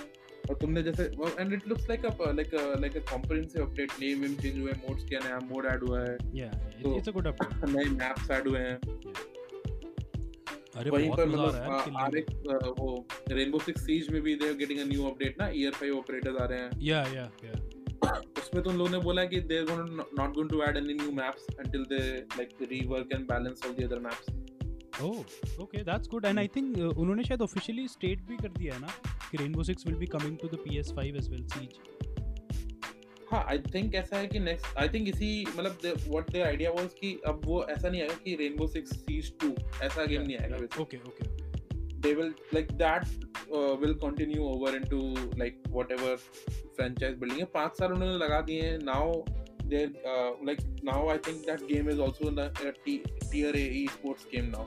[0.51, 1.05] और तुमने जैसे
[1.39, 4.73] and it looks like a like a like a comprehensive update name वेम चेंज हुए
[4.81, 6.17] मोड्स क्या नया मोड ऐड हुआ है.
[6.35, 6.51] या
[6.97, 8.79] इट्स अ गुड अपडेट नए मैप्स ऐड हुए हैं.
[10.77, 12.35] अरे वहीं पर मतलब आरएक्स
[12.79, 15.49] वो रेनबो 6 सीज में भी they are getting a new update ना?
[15.55, 16.71] ईयर 5 ऑपरेटर्स आ रहे हैं.
[16.83, 17.53] या या या
[18.39, 19.85] उसमें तो उन लोगों ने बोला कि they are
[20.19, 22.01] not going to add any new maps until they
[22.39, 24.27] like rework and balance all the other maps
[25.03, 28.89] okay that's good and I think उन्होंने शायद ऑफिशियली स्टेट भी कर दिया है ना
[29.31, 31.69] कि rainbow 6 will be coming to the PS5 as well siege
[33.33, 36.95] हाँ I think ऐसा है कि नेक्स्ट आई थिंक इसी मतलब व्हाट द आइडिया वाज
[37.01, 39.51] कि अब वो ऐसा नहीं आएगा कि रेनबो 6 सीज 2
[39.83, 41.45] ऐसा गेम नहीं आएगा okay okay
[42.05, 43.05] they will like that
[43.53, 44.99] uh, will continue over into
[45.43, 46.17] like whatever
[46.79, 51.19] franchise building है। पाँच साल उन्होंने लगा दिए हैं now they uh, like now I
[51.27, 54.67] think that game is also in the uh, t- tier A esports game now.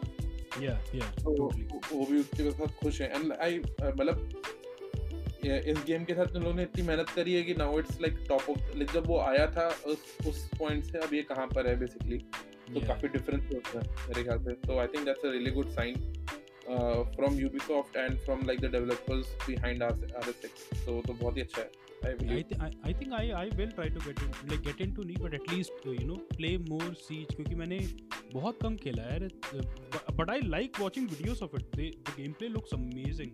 [0.61, 4.29] Yeah yeah तो वो भी उसके साथ खुश है। एंड आई मतलब
[5.45, 8.17] इस गेम के साथ उन लोगों ने इतनी मेहनत करी है कि now it's like
[8.29, 11.67] top of like जब वो आया था उस उस पॉइंट से अब ये कहाँ पर
[11.67, 12.17] है बेसिकली
[12.73, 15.69] तो काफ़ी डिफरेंस होता है मेरे ख्याल से। तो I think that's a really good
[15.75, 15.93] sign
[16.69, 21.85] from Ubisoft and from like the developers behind RS6 so तो बहुत ही अच्छा है
[22.07, 22.37] I believe.
[22.37, 25.05] I, th- I, I think I I will try to get in like get into
[25.05, 27.79] नहीं but at least uh, you know play more siege क्योंकि मैंने
[28.33, 32.51] बहुत कम खेला है यार but I like watching videos of it they, the gameplay
[32.57, 33.33] looks amazing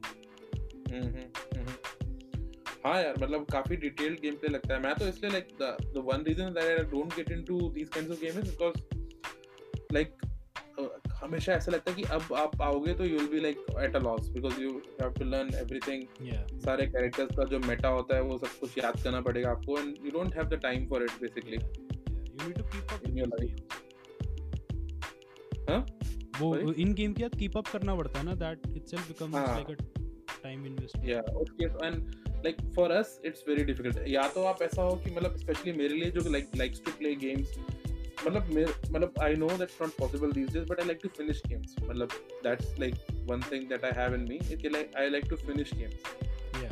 [0.91, 1.27] हम्म
[2.85, 6.23] हाँ यार मतलब काफ़ी डिटेल्ड गेम प्ले लगता है मैं तो इसलिए like the one
[6.27, 10.15] reason that I don't get into these kinds of games because like
[11.23, 13.99] हमेशा ऐसा लगता है कि अब आप आओगे तो you will be like at a
[13.99, 16.03] loss because you have to learn everything
[16.61, 20.05] सारे कैरेक्टर्स का जो मेटा होता है वो सब कुछ याद करना पड़ेगा आपको and
[20.05, 23.27] you don't have the time for it basically you need to keep up in your
[23.29, 23.81] life
[25.69, 25.85] हाँ
[26.39, 29.69] वो इन गेम के साथ कीप अप करना पड़ता है ना that itself becomes like
[29.69, 29.75] a
[30.43, 31.95] time investment yeah okay and
[32.45, 35.95] like for us it's very difficult या तो आप ऐसा हो कि मतलब स्पेशली मेरे
[35.95, 37.55] लिए जो like likes to play games
[38.27, 41.75] मतलब मतलब I know that's not possible these days but I like to finish games
[41.83, 42.09] मतलब
[42.43, 45.73] that's like one thing that I have in me कि like I like to finish
[45.73, 45.95] games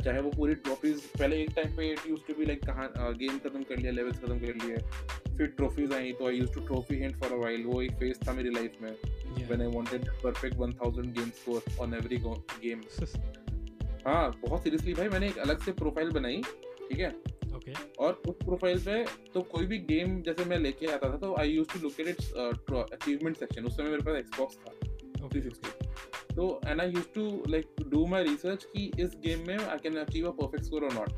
[0.04, 3.38] चाहे वो पूरी trophies पहले एक time पे it used to be like कहाँ game
[3.38, 4.76] खत्म कर लिया लेवल्स खत्म कर लिए
[5.36, 8.28] फिर ट्रॉफीज आई तो I used to trophy hunt for a while वो एक फ़ेज़
[8.28, 8.96] था मेरी लाइफ में.
[9.48, 12.16] When I wanted perfect 1000 game score on every
[12.66, 12.80] game
[14.06, 16.42] हाँ बहुत सीरियसली भाई मैंने एक अलग से प्रोफ़ाइल बनाई
[16.88, 17.10] ठीक है?
[17.62, 17.72] ओके
[18.04, 21.50] और उस प्रोफ़ाइल पे तो कोई भी गेम जैसे मैं लेके आता था तो I
[21.50, 25.40] use to look at its achievement section उस समय मेरे पास एक्सबॉक्स था ओके
[26.34, 29.96] तो and I use to like do my research कि इस गेम में I can
[29.96, 31.10] achieve a perfect score और नॉट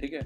[0.00, 0.20] ठीक है?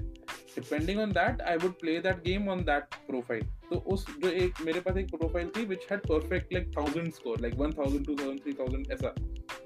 [0.55, 4.61] Depending on that I would play that game on that profile तो उस जो एक
[4.65, 8.91] मेरे पास एक प्रोफ़ाइल थी which had perfect like 1000 score like 1000 2000 3000
[8.91, 9.13] ऐसा।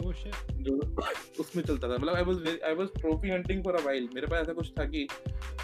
[0.06, 4.72] उसमें चलता था। मतलब I was trophy hunting for a while मेरे पास ऐसा कुछ
[4.80, 5.08] था कि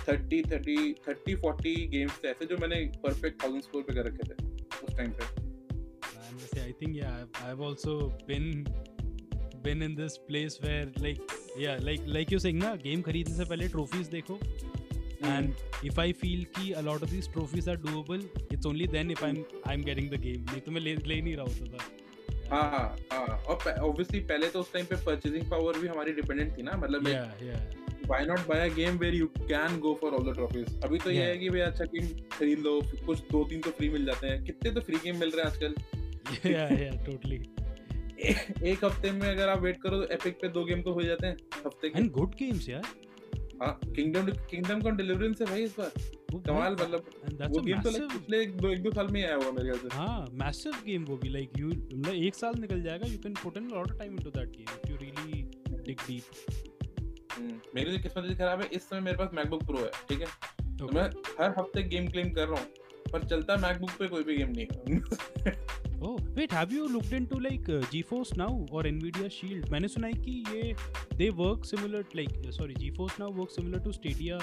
[0.09, 4.23] 30 30 30 40 गेम्स थे। ऐसे जो मैंने परफेक्ट 1000 स्कोर पे कर रखे
[4.29, 4.35] थे
[4.85, 8.63] उस टाइम पे। एंड आई से I think yeah I have also been
[9.63, 11.17] been in this place where like
[11.59, 14.39] yeah like like you saying ना गेम खरीदने से पहले ट्रॉफीज देखो।
[15.25, 15.53] एंड
[15.85, 19.31] इफ़ आई फील कि a lot of these trophies are doable it's only then if I
[19.31, 21.79] am I am getting the game नहीं तो मैं ले ले नहीं रहा होता था।
[22.51, 26.61] हाँ हाँ और ऑब्वियसली पहले तो उस टाइम पे परचेजिंग पावर भी हमारी डिपेंडेंट थी
[26.63, 27.79] ना मतलब yeah yeah.
[28.07, 31.11] Why not buy a game where you can go for all the trophies अभी तो
[31.11, 34.27] ये है कि भाई अच्छा गेम खरीद लो कुछ दो तीन तो फ्री मिल जाते
[34.27, 35.73] हैं। कितने तो फ्री गेम मिल रहे हैं आजकल?
[36.29, 37.59] Yeah yeah totally.
[38.63, 41.27] एक हफ़्ते में अगर आप वेट करो तो एपिक पे दो गेम तो हो जाते
[41.27, 43.08] हैं हफ़्ते के। And good games यार। हाँ
[43.61, 45.91] किंगडम किंगडम का डिलीवरेंस है भाई इस बार।
[46.47, 49.51] कमाल मतलब वो गेम तो लाइक पिछले एक दो एक दो साल में आया हुआ
[49.51, 53.07] मेरे ख्याल से। हाँ मैसिव गेम वो भी लाइक यू मतलब एक साल निकल जाएगा
[53.07, 55.41] you can put in lot of time into that game if you really
[55.83, 56.23] dig deep
[57.75, 60.27] मेरी जो किस्मत खराब है इस समय मेरे पास मैकबुक प्रो है ठीक है?
[60.77, 61.03] तो मैं
[61.39, 62.67] हर हफ़्ते गेम क्लेम कर रहा हूँ।
[63.11, 65.01] पर चलता है मैकबुक पे कोई भी गेम नहीं
[66.07, 70.13] ओह wait have you looked into like GeForce now और एनवीडिया शील्ड मैंने सुना है
[70.13, 70.73] कि ये
[71.15, 74.39] they work similar like sorry GeForce now work similar to Stadia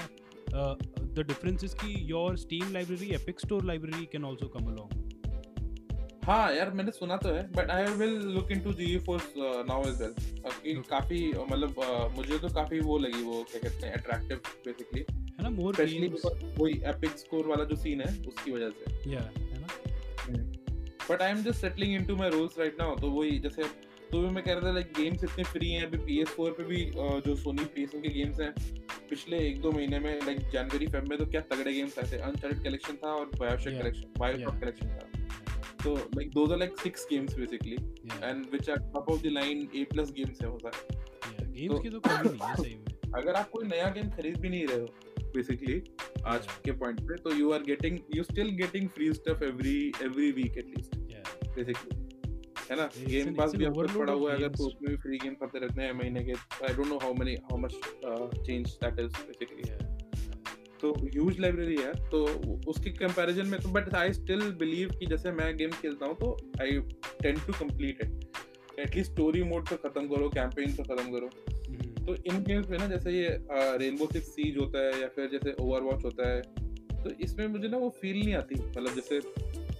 [0.49, 5.16] the difference is कि your Steam library Epic store library can also come along
[6.27, 10.13] हाँ यार मैंने सुना तो है but I will look into GeForce now as well
[10.47, 14.37] कि काफ़ी uh, मतलब uh, मुझे तो काफ़ी वो लगी वो क्या कहते हैं अट्रैक्टिव
[14.37, 16.07] बेसिकली है ना more स्पेशली
[16.63, 19.67] वही एपिक स्कोर वाला जो सीन है उसकी वजह से। Yeah, है ना?
[21.11, 23.63] But I am just settling into my roles right now तो वही जैसे
[24.11, 26.91] तो भी मैं कह रहा था लाइक गेम्स इतने फ्री हैं अभी PS4 पे भी
[26.91, 28.53] uh, जो सोनी प्लेस्टेशन के गेम्स हैं
[29.09, 32.17] पिछले एक दो महीने में लाइक जनवरी फेब में तो क्या तगड़े गेम्स आए थे?
[32.17, 35.16] अनचार्टेड कलेक्शन था और बायोशॉक कलेक्शन बायोशॉक कलेक्शन था।
[35.83, 39.31] तो like those are like six games basically Yeah, and which are top of the
[39.33, 41.47] line A plus games है वो सारे yeah.
[41.57, 42.85] Games की तो कमी नहीं है सही में.
[43.15, 44.87] अगर आप कोई नया गेम खरीद भी नहीं रहे हो
[45.35, 45.81] बेसिकली
[46.25, 46.63] आज Yeah.
[46.65, 50.57] के पॉइंट पे तो you are getting you still getting free stuff every every week
[50.57, 50.95] at least.
[51.55, 52.05] Basically
[52.69, 55.43] है ना गेम पास भी आपको पड़ा हुआ है अगर तो उसमें भी फ्री गेम्स
[55.43, 56.33] आते रहते हैं महीने के
[56.67, 57.75] I don't know how many how much
[58.45, 59.69] change that is basically.
[60.81, 62.23] तो ह्यूज लाइब्रेरी है तो
[62.71, 66.31] उसके कंपैरिजन में तो बट आई स्टिल बिलीव कि जैसे मैं गेम खेलता हूँ तो
[66.61, 66.79] I
[67.21, 71.29] tend to complete it at least story mode तो खत्म करो कैंपेन तो खत्म करो
[71.67, 72.05] Mhm.
[72.07, 73.27] तो इन गेम्स में ना जैसे ये
[73.79, 76.41] रेनबो सिक्स सीज होता है या फिर जैसे ओवरवॉच होता है
[77.03, 79.19] तो इसमें मुझे ना वो फील नहीं आती मतलब जैसे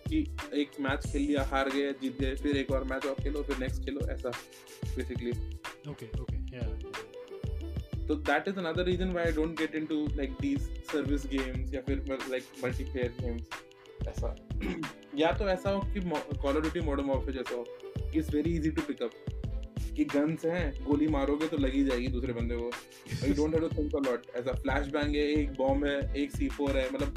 [0.09, 0.19] कि
[0.61, 3.57] एक मैच खेल लिया हार गए जीत गए फिर एक और मैच और खेलो फिर
[3.59, 4.31] नेक्स्ट खेलो ऐसा
[4.95, 5.31] बेसिकली
[5.89, 6.37] Okay, okay.
[6.53, 7.16] Yeah.
[8.07, 11.81] तो that is another reason why I don't get into like these service games या
[11.81, 13.49] फिर लाइक मल्टीप्लेयर गेम्स
[14.07, 14.35] ऐसा।
[15.15, 15.99] या तो ऐसा हो कि
[16.41, 17.63] Call of Duty Modern Warfare जैसा हो
[18.11, 19.11] कि it's very easy to pick up
[19.95, 22.71] कि गन्स हैं गोली मारोगे तो लगी जाएगी दूसरे बंदे को।
[23.27, 26.31] You don't have to think a lot ऐसा फ्लैश बैंग है एक बॉम्ब है एक
[26.31, 27.13] C4 है मतलब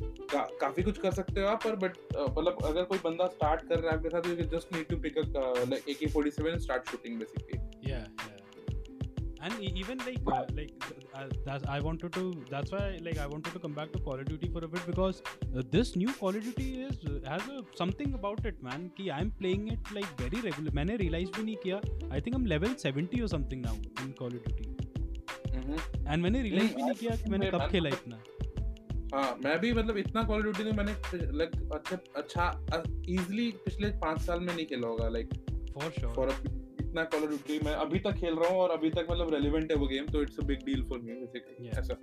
[0.00, 1.96] का, काफ़ी कुछ कर सकते हो आप पर बट
[2.38, 5.18] मतलब अगर कोई बंदा स्टार्ट कर रहा है आपके साथ you just need to pick
[5.18, 5.32] up
[5.68, 7.60] like AK47 and start shooting basically.
[7.82, 8.17] Yeah yeah.
[9.48, 10.86] And e- even like uh, like
[11.18, 12.22] uh, that's i wanted to
[12.54, 14.86] that's why like i wanted to come back to call of duty for a bit
[14.92, 18.88] because uh, this new call of duty is uh, has a something about it man
[18.98, 21.80] ki i'm playing it like very regular मैंने realize भी नहीं किया
[22.18, 23.76] i think i'm level 70 or something now
[24.06, 24.66] in call of duty
[25.58, 25.78] Mhm.
[26.12, 28.18] and मैंने realize भी नहीं, किया कि मैंने कब खेला इतना
[29.14, 30.94] हाँ मैं भी मतलब इतना कॉल ड्यूटी मैंने
[31.38, 32.46] लाइक अच्छा अच्छा
[33.08, 35.28] इजीली पिछले पाँच साल में नहीं खेला होगा लाइक
[35.76, 36.30] for sure फॉर
[36.88, 39.70] इतना कॉल ऑफ़ ड्यूटी मैं अभी तक खेल रहा हूँ और अभी तक मतलब रेलेवेंट
[39.72, 42.00] है वो गेम तो it's a big deal for me basically ऐसा।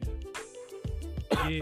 [1.50, 1.60] ये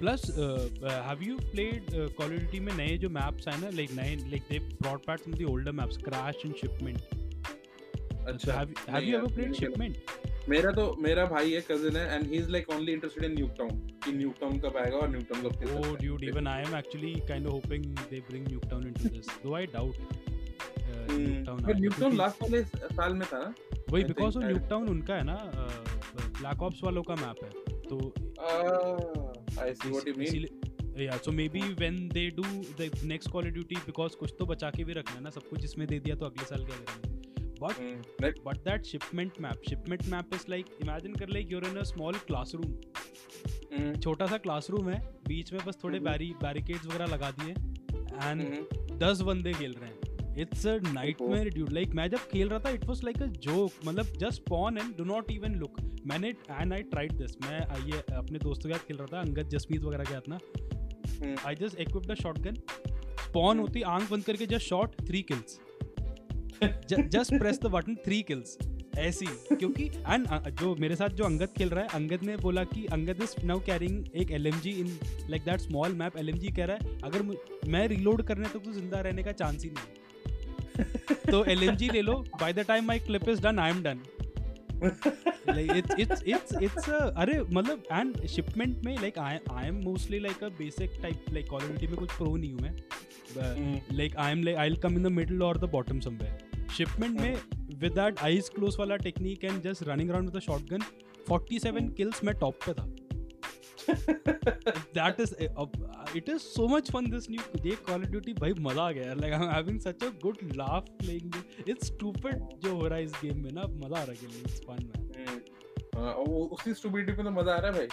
[0.00, 4.14] plus have you played Call of Duty में नए जो मैप्स आए ना लाइक नए
[4.30, 7.00] like they brought back some the older maps Crash and Shipment
[8.28, 9.96] अच्छा। Have have you ever played Shipment
[10.48, 13.70] मेरा तो मेरा भाई है कजिन है and he is like only interested in Nuketown
[14.04, 16.74] कि न्यूटाउन कब आएगा और न्यूटाउन कब खेल Oh, सकते हैं। dude, even I am
[16.80, 19.30] actually kind of hoping they bring Nuketown into this.
[19.44, 20.18] Though I doubt uh,
[21.10, 23.54] last वाले साल में था ना?
[23.90, 25.34] वही बिकॉज़ वो I- उनका है ना
[26.38, 27.50] ब्लैक ऑप्स वालों का मैप है
[27.82, 27.98] तो
[29.62, 30.46] I see what you mean
[31.24, 32.44] so maybe when they do
[32.76, 35.48] the next call of duty because कुछ तो बचा के भी रखना है ना सब
[35.48, 37.14] कुछ इसमें दे दिया तो अगले साल क्या करेंगे?
[37.60, 41.76] But like but that shipment map shipment map is like imagine कर ले you're in
[41.82, 42.72] a small classroom.
[44.02, 44.98] छोटा सा क्लासरूम है
[45.28, 49.72] बीच में बस थोड़े हम्म। बैरी बैरिकेड्स वगैरह लगा दिए एंड हम्म, दस बंदे खेल
[49.72, 50.05] रहे हैं।
[50.38, 53.86] It's a nightmare dude like मैं जब खेल रहा था it was like a joke
[53.86, 58.02] मतलब just spawn and do not even look मैंने एंड आई ट्राइड दिस मैं ये
[58.16, 60.38] अपने दोस्तों के साथ खेल रहा था अंगद जसमीत वगैरह के साथ ना।
[61.48, 62.54] I just equipped a shotgun
[63.20, 63.58] spawn.
[63.58, 65.58] होती आँख बंद करके just shot three kills
[66.84, 68.58] just press the button three kills
[68.98, 69.26] ऐसी.
[69.48, 73.22] क्योंकि एंड जो मेरे साथ जो अंगद खेल रहा है अंगद ने बोला कि अंगद
[73.22, 74.98] इज़ नाउ कैरिंग एक L in
[75.30, 77.22] like that small map L कह रहा है अगर
[77.68, 80.04] मैं रिलोड करने तक तो ज़िंदा रहने का चांस ही नहीं है।
[81.30, 82.24] तो एल ले लो.
[82.40, 84.00] By the time my clip is done I am done
[87.16, 89.18] अरे मतलब एंड शिपमेंट में like
[89.52, 91.46] I am mostly like a basic type like
[91.86, 92.76] में कुछ प्रो नहीं हूँ मैं.
[93.92, 94.14] Like
[98.50, 98.70] close hmm.
[98.70, 98.78] hmm.
[98.78, 100.10] वाला technique and just running
[101.90, 102.86] kills top पे था.
[104.98, 105.34] That is
[106.18, 108.32] it is so much fun this new ये Call of Duty.
[108.40, 111.44] भाई मज़ा आ गया I'm having such a good laugh playing this.
[111.72, 114.40] It's stupid जो हो रहा है इस गेम में ना। मज़ा आ रहा है खेलने
[114.66, 115.02] fun man.
[115.96, 117.88] हाँ वो उसी स्टूपिडिटी पे तो मज़ा आ रहा है भाई।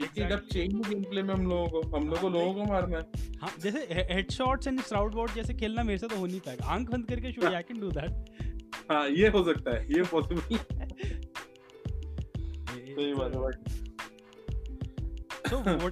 [0.00, 2.98] लेकिन जब चेंज गेम प्ले में हम लोगों को हम लोगों को लोगों को मारना
[2.98, 3.04] है।
[3.40, 4.80] हाँ जैसे हेडशॉट्स एंड
[5.34, 7.90] जैसे खेलना मेरे से तो हो नहीं पाएगा। आँख बंद करके shoot I can do
[7.98, 8.12] that
[8.90, 10.56] हाँ ये हो सकता है। ये पॉसिबल
[12.98, 13.40] सही बात है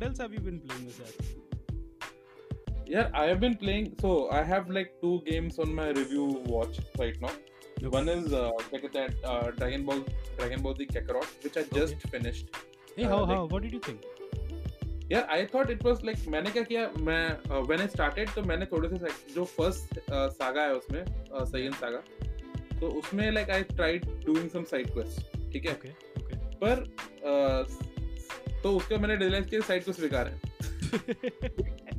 [0.02, 0.86] else have you been playing?
[0.86, 1.35] with that?
[2.86, 3.94] Yeah, I have been playing.
[4.00, 7.32] So I have like two games on my review watch right now.
[7.78, 7.88] Okay.
[7.88, 8.52] One is uh,
[8.92, 10.04] that uh, Dragon Ball
[10.38, 12.08] Dragon Ball Z Kakarot, which I just okay.
[12.10, 12.46] finished.
[12.96, 13.44] Hey, how uh, like, how?
[13.46, 14.04] What did you think?
[15.10, 18.42] Yeah, I thought it was like मैंने क्या किया मैं uh, when I started तो
[18.42, 22.00] मैंने थोड़े से जो uh, saga है उसमें uh, Saiyan saga
[22.80, 25.20] तो उसमें like I tried doing some side quests
[25.52, 26.38] ठीक है okay, okay.
[26.62, 26.84] पर
[27.26, 31.95] uh, तो उसके मैंने रियलाइज़ किया साइड कुछ बेकार है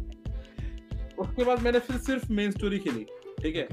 [1.20, 3.06] उसके बाद मैंने फिर सिर्फ़ मेन स्टोरी खेली
[3.42, 3.68] ठीक है?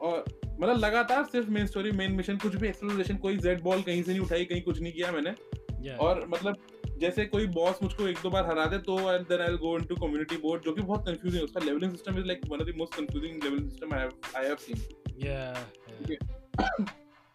[0.00, 4.02] और मतलब लगातार सिर्फ़ मेन स्टोरी मेन मिशन कुछ भी एक्सप्लोरेशन कोई जेड बॉल कहीं
[4.02, 5.34] से नहीं उठाई कहीं कुछ नहीं किया मैंने।
[5.98, 6.56] और मतलब
[6.98, 9.94] जैसे कोई बॉस मुझको एक दो बार हरा दे तो and then I go into
[9.96, 12.74] community board जो कि बहुत कंफ्यूजिंग है। उसका levelling system is like one of the
[12.76, 14.78] most confusing levelling system I have I have seen
[15.24, 15.52] या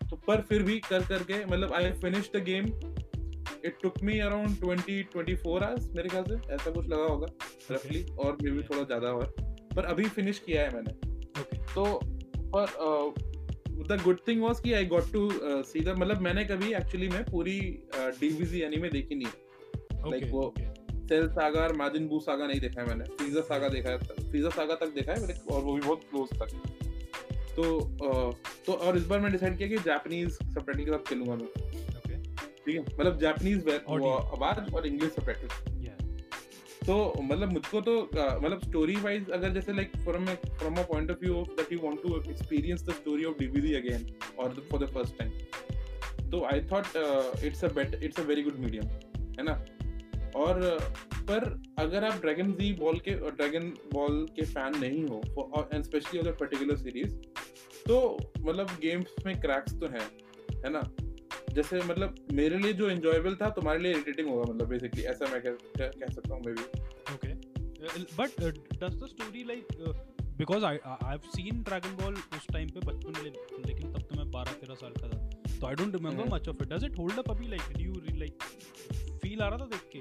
[0.01, 2.65] तो पर फिर भी कर करके मतलब I finish the game
[3.66, 7.28] it took me around 20 24 hours मेरे ख्याल से ऐसा कुछ लगा होगा
[7.72, 8.18] रफली okay.
[8.18, 9.34] और मे भी थोड़ा ज़्यादा और
[9.76, 10.93] पर अभी फिनिश किया है मैंने।
[11.41, 11.60] Okay.
[11.76, 11.99] तो
[12.55, 12.68] पर
[13.88, 15.30] द गुड थिंग वाज कि I got to
[15.66, 17.60] see the मतलब मैंने कभी एक्चुअली में पूरी
[17.95, 20.53] डीवीजी एनीमे देखी नहीं है। लाइक वो
[21.10, 23.97] सेल सागा और माजिन बू सागा नहीं देखा है मैंने। फ्रीजर सागा देखा है
[24.30, 26.49] फ्रीजर सागा तक देखा है और वो भी बहुत क्लोज तक
[27.55, 27.64] तो
[28.66, 31.47] तो और इस बार मैं डिसाइड किया कि जापानीज सबटाइटल के साथ खेलूँगा मैं।
[32.66, 32.82] ठीक है?
[32.82, 35.78] मतलब जापानीज आवाज़ और इंग्लिश सबटाइटल्स
[36.88, 41.18] तो मतलब मुझको तो मतलब स्टोरी वाइज अगर जैसे like from from a point of
[41.22, 44.05] view of that you want to experience the story of DBD again
[44.39, 48.55] और फॉर द फ़र्स्ट टाइम तो I thought it's a bet it's a very good
[48.55, 48.86] medium
[49.39, 49.53] है ना?
[50.36, 50.62] और
[51.30, 51.45] पर
[51.80, 55.22] अगर आप Dragon Z Ball के Dragon Ball के फ़ैन नहीं हो
[55.74, 57.16] एंड स्पेशली पर्टिकुलर सीरीज़
[57.88, 60.10] तो मतलब गेम्स में क्रैक्स तो हैं
[60.66, 60.82] है ना?
[61.53, 65.41] जैसे मतलब मेरे लिए जो एंजॉयबल था तुम्हारे लिए इरिटेटिंग होगा मतलब बेसिकली ऐसा मैं
[65.41, 66.61] कह, कह सकता हूँ maybe
[67.13, 67.33] okay
[68.17, 68.41] but
[68.83, 69.67] does the story like
[70.37, 73.31] because I I have seen Dragon Ball उस टाइम पे बचपन में
[73.67, 75.29] लेकिन तब तो मैं 12 13 साल का था।
[75.59, 78.17] तो I don't remember much of it does it hold up अभी like do you
[78.19, 78.43] like
[79.23, 79.99] feel आ रहा था देख के?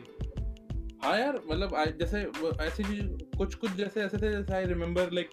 [1.07, 2.20] हाँ यार मतलब जैसे
[2.64, 5.30] ऐसी चीज़ कुछ कुछ जैसे ऐसे थे जैसे I remember like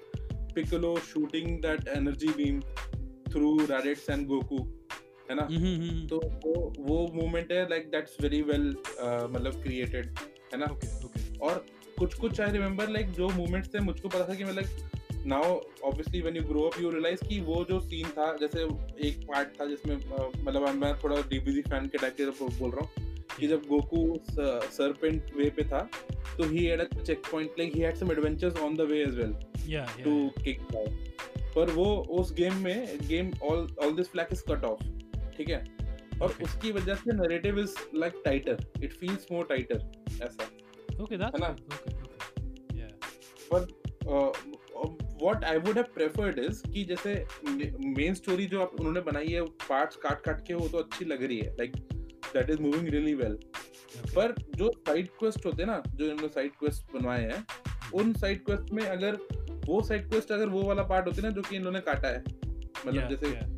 [0.56, 2.60] Piccolo shooting that energy beam
[3.30, 4.58] through Raditz and Goku
[5.30, 5.44] है ना?
[5.44, 8.68] हम्म, हम्म, हम्म, तो वो वो मूवमेंट है लाइक दैट्स वेरी वेल
[9.32, 10.20] मतलब क्रिएटेड
[10.54, 10.66] है ना?
[10.66, 11.66] ओके ओके और
[12.00, 15.54] कुछ कुछ आई रिमेम्बर लाइक जो मूवमेंट्स थे मुझको पता था कि मतलब now
[15.84, 18.64] obviously when you grow up you realise कि वो जो सीन था जैसे
[19.08, 22.26] एक पार्ट था जिसमें मतलब मैं थोड़ा डीबीजी फ़ैन के टाइप के
[22.60, 24.02] बोल रहा हूँ कि जब गोकू
[24.72, 25.80] सरपेंट वे पे था
[26.38, 29.34] तो he had a checkpoint like he had some adventures on the way as well
[30.04, 30.62] to kick
[31.56, 31.86] पर वो
[32.20, 34.84] उस गेम में game all all this flag is cut off
[35.38, 35.64] ठीक है?
[36.16, 36.44] और okay.
[36.44, 39.80] उसकी वजह से narrative is like tighter it feels more tighter
[40.24, 40.46] ऐसा।
[41.04, 41.48] ओके दैट्स है ना?
[41.48, 42.88] ओके ओके या
[43.54, 43.64] but
[45.24, 47.14] what I would have preferred is कि जैसे
[47.98, 51.24] मेन स्टोरी जो आप उन्होंने बनाई है पार्ट्स काट काट के वो तो अच्छी लग
[51.24, 51.76] रही है। Like
[52.34, 53.38] that is moving really well
[54.16, 57.46] पर जो साइड क्वेस्ट होते हैं ना जो इन्होंने साइड क्वेस्ट बनवाए हैं
[57.94, 59.18] उन साइड क्वेस्ट में अगर
[59.66, 62.96] वो साइड क्वेस्ट अगर वो वाला पार्ट होते ना जो कि इन्होंने काटा है मतलब
[62.96, 63.55] yeah, जैसे yeah.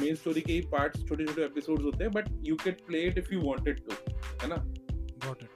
[0.00, 3.18] मेन स्टोरी के ही पार्ट्स छोटे छोटे एपिसोड्स होते हैं but you can play it
[3.18, 4.56] if you wanted to है ना?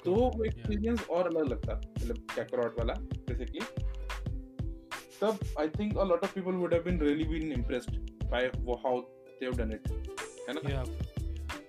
[0.04, 3.60] तो वो एक्सपीरियंस और अलग लगता मतलब कैकरॉट वाला बेसिकली
[5.20, 8.50] तब I think a lot of people would have been really been impressed by
[8.86, 9.92] how they have done it
[10.48, 10.84] है ना?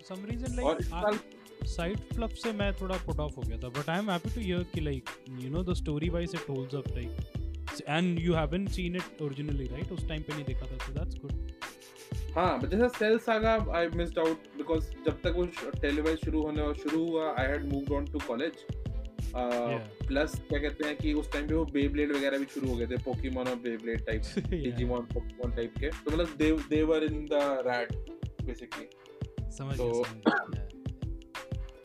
[0.10, 1.20] Some reason like
[1.68, 4.42] side flop से मैं थोड़ा पुट ऑफ़ हो गया था but I am happy to
[4.42, 8.70] hear कि like you know the story wise it holds up like and you haven't
[8.70, 11.52] seen it originally right उस टाइम पे नहीं देखा था सो दैट्स गुड
[12.36, 15.46] हाँ जैसे Cell saga I missed out because जब तक वो
[15.82, 18.66] टेलीवाइज शुरू होने और शुरू हुआ I had moved on to college
[20.08, 22.88] plus क्या कहते हैं कि उस टाइम पे वो बेब्लेड वगैरह भी शुरू हो गए
[22.88, 27.26] थे पोकेमोन और Beyblade type Digimon Pokemon type के। तो मतलब they they were in
[27.26, 27.94] the rat
[28.44, 28.88] basically
[29.52, 30.04] समझ तो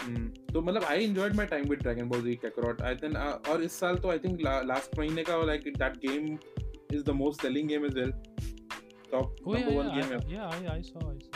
[0.53, 3.17] तो मतलब I enjoyed my time with Dragon Ball Z Kakarot I think
[3.49, 6.37] और इस साल तो आई थिंक लास्ट महीने का like that game
[6.93, 8.13] is the most selling game as well
[9.15, 11.33] top number one game है या I I saw I saw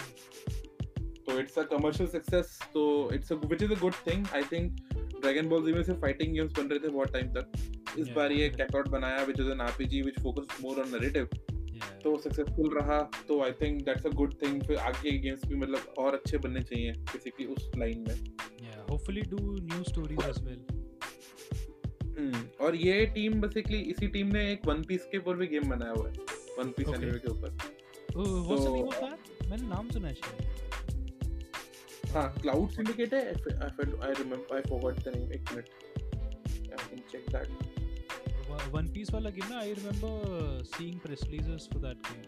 [1.27, 2.83] तो it's a commercial success तो
[3.15, 6.33] it's a which is a good thing I think Dragon Ball Z में से fighting
[6.35, 9.61] games बन रहे थे बहुत टाइम तक। इस बार ये कैकआउट बनाया which is an
[9.61, 11.29] RPG which focus more on narrative
[12.03, 12.99] तो सक्सेसफुल रहा
[13.29, 16.63] तो I think that's a good thing फिर आगे गेम्स भी मतलब और अच्छे बनने
[16.63, 18.15] चाहिए बेसिकली उस लाइन में।
[18.63, 20.65] या hopefully do new stories as well
[22.61, 25.93] और ये टीम बेसिकली इसी टीम ने एक वन पीस के ऊपर भी गेम बनाया
[25.93, 26.15] हुआ है।
[26.59, 27.49] वन पीस एनीमे के ऊपर।
[28.17, 29.17] वो सब नहीं होता है
[29.51, 30.39] मैंने नाम सुना है शायद।
[32.15, 35.67] हाँ क्लाउड सिंडिकेट है I remember I forgot the name एक minute
[36.73, 37.49] I can check that
[38.75, 42.23] One Piece वाला गेम ना I remember seeing press releases for that game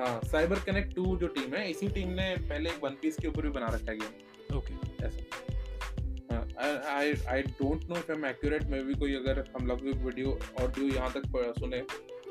[0.00, 3.28] हाँ साइबर कनेक्ट 2 जो टीम है इसी टीम ने पहले एक वन पीस के
[3.28, 4.74] ऊपर भी बना रखा है गेम ओके
[5.06, 5.20] ऐसा।
[6.92, 10.86] I I don't know if I am accurate maybe कोई अगर हम लोग वीडियो ऑडियो
[10.94, 11.22] यहाँ तक
[11.58, 11.80] सुने।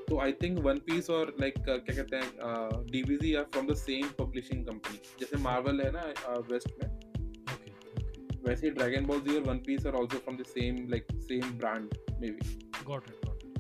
[0.10, 3.74] तो आई थिंक वन पीस और लाइक like, क्या कहते हैं DBG are from the
[3.78, 6.04] same publishing company जैसे मार्वल है ना
[6.52, 6.90] वेस्ट में।
[7.48, 8.48] Okay, okay.
[8.48, 11.90] वैसे ड्रैगन बॉल जी और One Piece are also from the same like same brand
[12.30, 13.56] maybe got it got it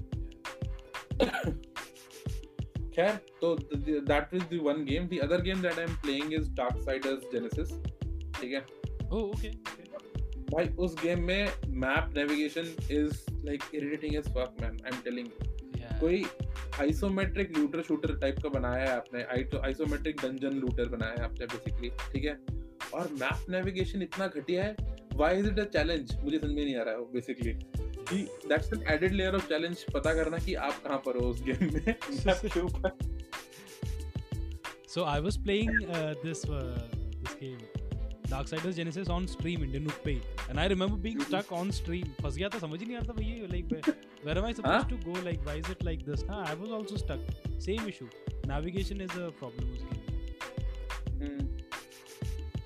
[2.96, 6.50] खैर तो that is the one game the other game that I am playing is
[6.86, 7.70] Darksiders Genesis
[8.40, 8.62] ठीक है?
[9.08, 9.50] ओह okay
[10.52, 11.44] भाई उस game में
[11.84, 15.47] map navigation is like irritating as fuck man I am telling you
[16.00, 16.24] कोई
[16.80, 19.24] isometric looter shooter type का बनाया है आपने
[19.66, 22.38] आइसोमेट्रिक डंजन लूटर बनाया है आपने बेसिकली ठीक है?
[22.94, 24.76] और मैप नेविगेशन इतना घटिया है
[25.14, 28.18] why is it a challenge मुझे समझ में नहीं आ रहा है बेसिकली कि
[28.50, 31.74] that's an added layer of challenge पता करना कि आप कहाँ पर हो उस गेम
[31.74, 31.96] में।
[32.46, 32.98] के ऊपर।
[34.88, 35.70] So I was playing
[36.24, 37.87] this this game
[38.30, 42.36] Darksiders Genesis on stream Indian Nook Pay and I remember being stuck on stream फंस
[42.38, 43.96] गया था समझ ही नहीं आ रहा था भैया like where
[44.28, 44.90] where am I supposed huh?
[44.90, 47.22] to go like why is it like this हाँ I was also stuck
[47.68, 48.10] same issue
[48.54, 51.48] navigation is a problem उस game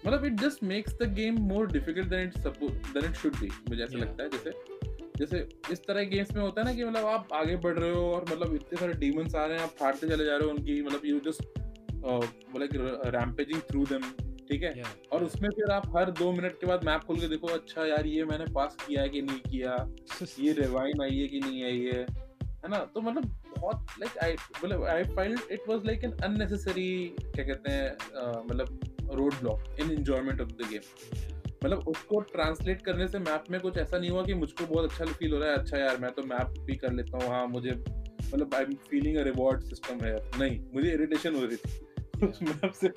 [0.06, 3.52] मतलब it just makes the game more difficult than it supposed than it should be
[3.70, 4.54] मुझे ऐसा लगता है जैसे
[5.18, 5.40] जैसे
[5.72, 8.26] इस तरह गेम्स में होता है ना कि मतलब आप आगे बढ़ रहे हो और
[8.32, 11.06] मतलब इतने सारे डीमंस आ रहे हैं आप फाड़ते चले जा रहे हो उनकी मतलब
[11.06, 11.44] यू जस्ट
[12.04, 14.12] मतलब रैम्पेजिंग थ्रू देम
[14.52, 14.74] ठीक है?
[14.76, 17.86] Yeah, और उसमें फिर आप हर दो मिनट के बाद मैप खोल के देखो अच्छा
[17.86, 19.94] यार ये मैंने पास किया है कि नहीं किया?
[20.40, 22.06] ये रिवाइन आई है कि नहीं आई है?
[22.44, 22.78] है ना?
[22.78, 23.24] तो मतलब
[23.60, 24.34] बहुत लाइक आई
[24.66, 27.98] मतलब I find it was like an unnecessary क्या कहते हैं
[28.50, 28.80] मतलब
[29.34, 30.82] roadblock in enjoyment of the game
[31.66, 35.06] मतलब उसको ट्रांसलेट करने से मैप में कुछ ऐसा नहीं हुआ कि मुझको बहुत अच्छा
[35.06, 37.72] फील हो रहा है अच्छा यार मैं तो मैप भी कर लेता हूँ हाँ मुझे
[38.34, 42.44] मतलब I am feeling a reward system है। नहीं मुझे इरिटेशन हो रही थी। उस
[42.44, 42.88] मैप से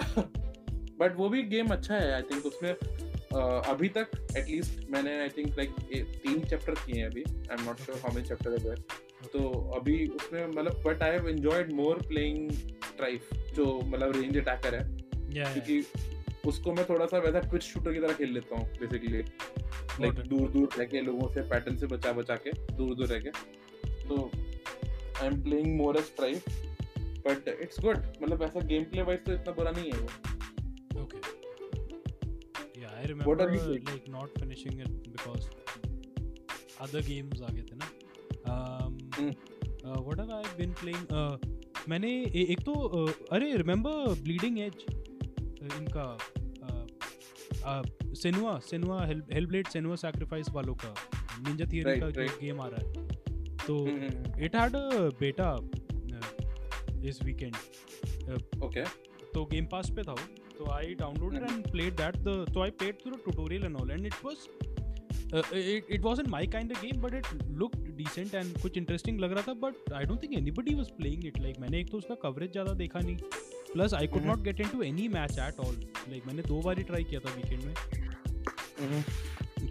[1.00, 5.28] बट वो भी गेम अच्छा है आई थिंक उसमें uh, अभी तक एटलीस्ट मैंने आई
[5.28, 8.74] थिंक लाइक तीन चैप्टर किए हैं अभी I am not sure how many chapter है
[9.32, 12.50] तो अभी उसमें मतलब but I have enjoyed more playing
[12.84, 16.48] Strife जो मतलब रेंज अटैकर है। Yeah, क्योंकि yeah.
[16.48, 19.18] उसको मैं थोड़ा सा वैसा ट्विच शूटर की तरह खेल लेता हूँ बेसिकली
[20.00, 23.18] लाइक दूर दूर रह के लोगों से पैटर्न से बचा बचा के दूर दूर रह
[23.18, 23.30] के।
[24.04, 24.30] तो
[25.20, 26.44] I am playing more as Strife
[27.26, 30.08] but it's good मतलब ऐसा गेम प्ले वाइज तो इतना बुरा नहीं है वो
[33.26, 33.86] What are you playing?
[33.88, 35.46] like not finishing it because
[36.84, 37.88] other games आ गए थे ना
[38.52, 39.30] um, Hmm.
[39.84, 41.36] uh, what have I been playing uh,
[41.88, 44.84] मैंने ए, एक तो uh, अरे रिमेम्बर ब्लीडिंग एज
[45.78, 46.06] इनका
[48.22, 50.94] Senua Senua Hellblade Senua Sacrifice वालों का
[51.46, 52.40] निंजा थियरी Right, का right.
[52.40, 53.06] गेम आ रहा है
[53.66, 55.50] तो hmm, it had a beta
[57.08, 57.56] इस वीकेंड
[58.64, 58.84] ओके
[59.34, 60.14] तो गेम पास पे था
[60.58, 64.06] तो I download and played that the तो I played through tutorial and all and
[64.06, 64.36] it was
[65.94, 67.26] it was in my kind of game but it
[67.58, 71.24] look decent and कुछ interesting लग रहा था but I don't think anybody was playing
[71.26, 73.16] it like मैंने एक तो उसका coverage ज़्यादा देखा नहीं.
[73.72, 75.74] Plus I could not get into any match at all
[76.08, 77.74] like मैंने दो बार ही ट्राई किया था वीकेंड में.
[78.82, 79.02] Hmm.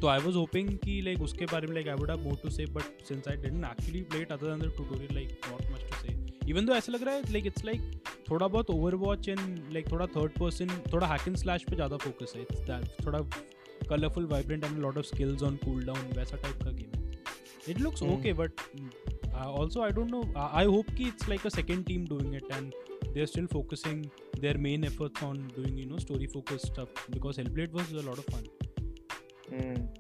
[0.02, 2.50] तो आई वाज होपिंग कि लाइक उसके बारे में like I would have more to
[2.50, 5.82] say but since I didn't actually play it other than the tutorial like not much
[5.82, 6.14] to say
[6.52, 7.82] even तो ऐसा लग रहा है लाइक इट्स लाइक
[8.30, 11.98] थोड़ा बहुत ओवर वॉच एंड लाइक थोड़ा third person थोड़ा hack and slash पर ज़्यादा
[11.98, 12.42] फोकस है.
[12.42, 13.20] इट्स थोड़ा
[13.90, 17.12] colourful vibrant and lot of skills on cool down वैसा टाइप का गेम है.
[17.70, 18.62] It looks okay but
[19.36, 22.72] also I don't know I hope कि it's like a second team doing it and
[23.06, 24.04] they are still focusing
[24.40, 28.02] they are main efforts on doing you know story focused up because Hellblade was a
[28.02, 28.44] lot of fun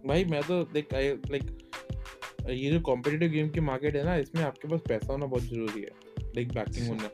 [0.07, 1.57] भाई मैं तो देख like
[2.49, 5.81] ये जो competitive game की market है ना इसमें आपके पास पैसा होना बहुत ज़रूरी
[5.81, 6.00] है।
[6.35, 7.09] लाइक बैकिंग होना।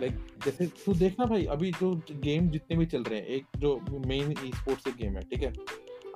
[0.00, 0.12] लाइक
[0.44, 4.30] जैसे तू देखना भाई अभी जो गेम जितने भी चल रहे हैं एक जो मेन
[4.32, 5.52] ई स्पोर्ट्स एक गेम है ठीक है?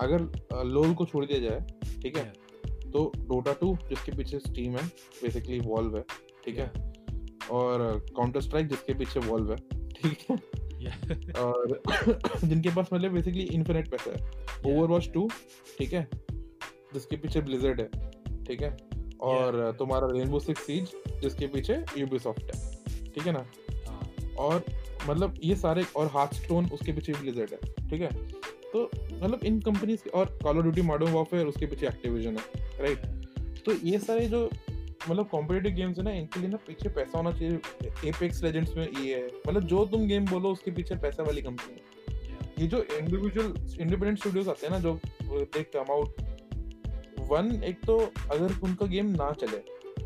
[0.01, 0.19] अगर
[0.65, 1.67] लोल को छोड़ दिया जाए
[2.03, 2.33] ठीक है?
[2.67, 4.87] तो डोटा टू जिसके पीछे स्टीम है
[5.23, 6.05] बेसिकली वॉल्व है
[6.45, 6.73] ठीक है?
[7.51, 9.57] और काउंटर स्ट्राइक जिसके पीछे वॉल्व है
[9.89, 10.57] ठीक है?
[11.33, 11.83] और
[12.45, 15.15] जिनके पास मतलब बेसिकली इन्फिनिट पैसा है। Over yeah.
[15.15, 15.31] टू
[15.79, 16.09] ठीक है?
[16.95, 18.11] जिसके पीछे ब्लिजर्ड है
[18.45, 18.77] ठीक है?
[19.27, 22.75] और तुम्हारा रेनबो सिक्स सीज जिसके पीछे यूबीसॉफ्ट है।
[23.15, 23.45] ठीक है ना?
[23.89, 24.01] हाँ,
[24.39, 24.65] और
[25.09, 28.11] मतलब ये सारे और हार्ट स्टोन उसके पीछे ब्लिजर्ड है। ठीक है?
[28.73, 33.07] तो मतलब इन कंपनीज़ और Call of Duty Modern Warfare उसके पीछे एक्टिविजन है। राइट
[33.67, 34.51] तो ये सारे जो
[35.11, 38.89] मतलब कॉम्पिटेटिव गेम्स है ना इनके लिए ना पीछे पैसा होना चाहिए। एपेक्स लेजेंड्स में
[38.89, 42.15] ये है। मतलब जो तुम गेम बोलो उसके पीछे पैसा वाली कंपनी है।
[42.59, 43.47] ये जो इंडिविजुअल
[43.81, 46.21] इंडिपेंडेंट स्टूडियोज आते हैं ना जो दे कम आउट
[47.29, 47.99] वन एक तो
[48.33, 49.57] अगर उनका गेम ना चले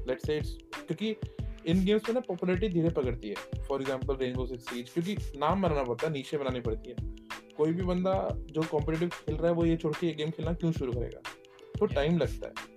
[0.09, 1.15] लेट्स से इट्स क्योंकि
[1.67, 5.63] इन गेम्स में ना पॉपुलरिटी धीरे पकड़ती है। For example Rainbow Six Siege क्योंकि नाम
[5.63, 6.97] बनाना पड़ता है नीचे बनानी पड़ती है।
[7.57, 8.15] कोई भी बंदा
[8.51, 11.21] जो कॉम्पिटेटिव खेल रहा है वो ये छोड़ के ये गेम खेलना क्यों शुरू करेगा?
[11.79, 12.69] तो टाइम लगता है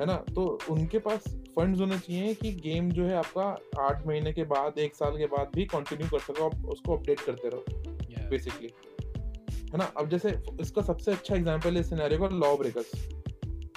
[0.00, 0.14] है ना?
[0.34, 1.24] तो उनके पास
[1.56, 3.44] फंड्स होने चाहिए कि गेम जो है आपका
[3.82, 7.20] आठ महीने के बाद एक साल के बाद भी कंटिन्यू कर सको आप उसको अपडेट
[7.20, 7.64] करते रहो
[8.12, 8.28] Yeah.
[8.30, 8.68] बेसिकली
[9.72, 9.84] है ना?
[9.96, 10.30] अब जैसे
[10.60, 12.90] इसका सबसे अच्छा एग्जांपल है सिनेरियो का लॉ ब्रेकर्स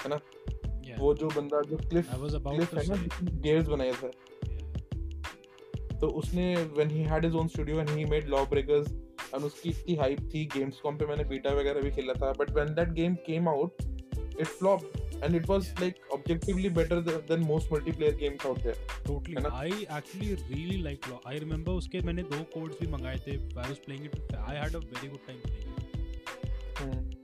[0.10, 1.00] Yeah.
[1.00, 4.08] वो जो बंदा जो क्लिफ क्लिफ है ना गेयर्स बनाए थे
[4.48, 6.00] Yeah.
[6.02, 8.92] तो उसने when he had his own studio and he made Law Breakers
[9.36, 12.52] and उसकी इतनी हाइप थी गेम्स कॉम पे मैंने बीटा वगैरह भी खेला था but
[12.52, 13.82] when that game came out
[14.40, 14.92] it flop
[15.24, 15.82] and it was Yeah.
[15.82, 18.76] Like objectively better than most multiplayer games out there
[19.08, 19.38] Totally.
[19.38, 19.50] है ना?
[19.62, 21.20] I actually really like Law.
[21.34, 23.38] I remember उसके मैंने दो codes भी मंगाए थे.
[23.38, 24.16] I was playing it.
[24.16, 25.70] with- I had a very good time playing
[26.98, 27.15] it.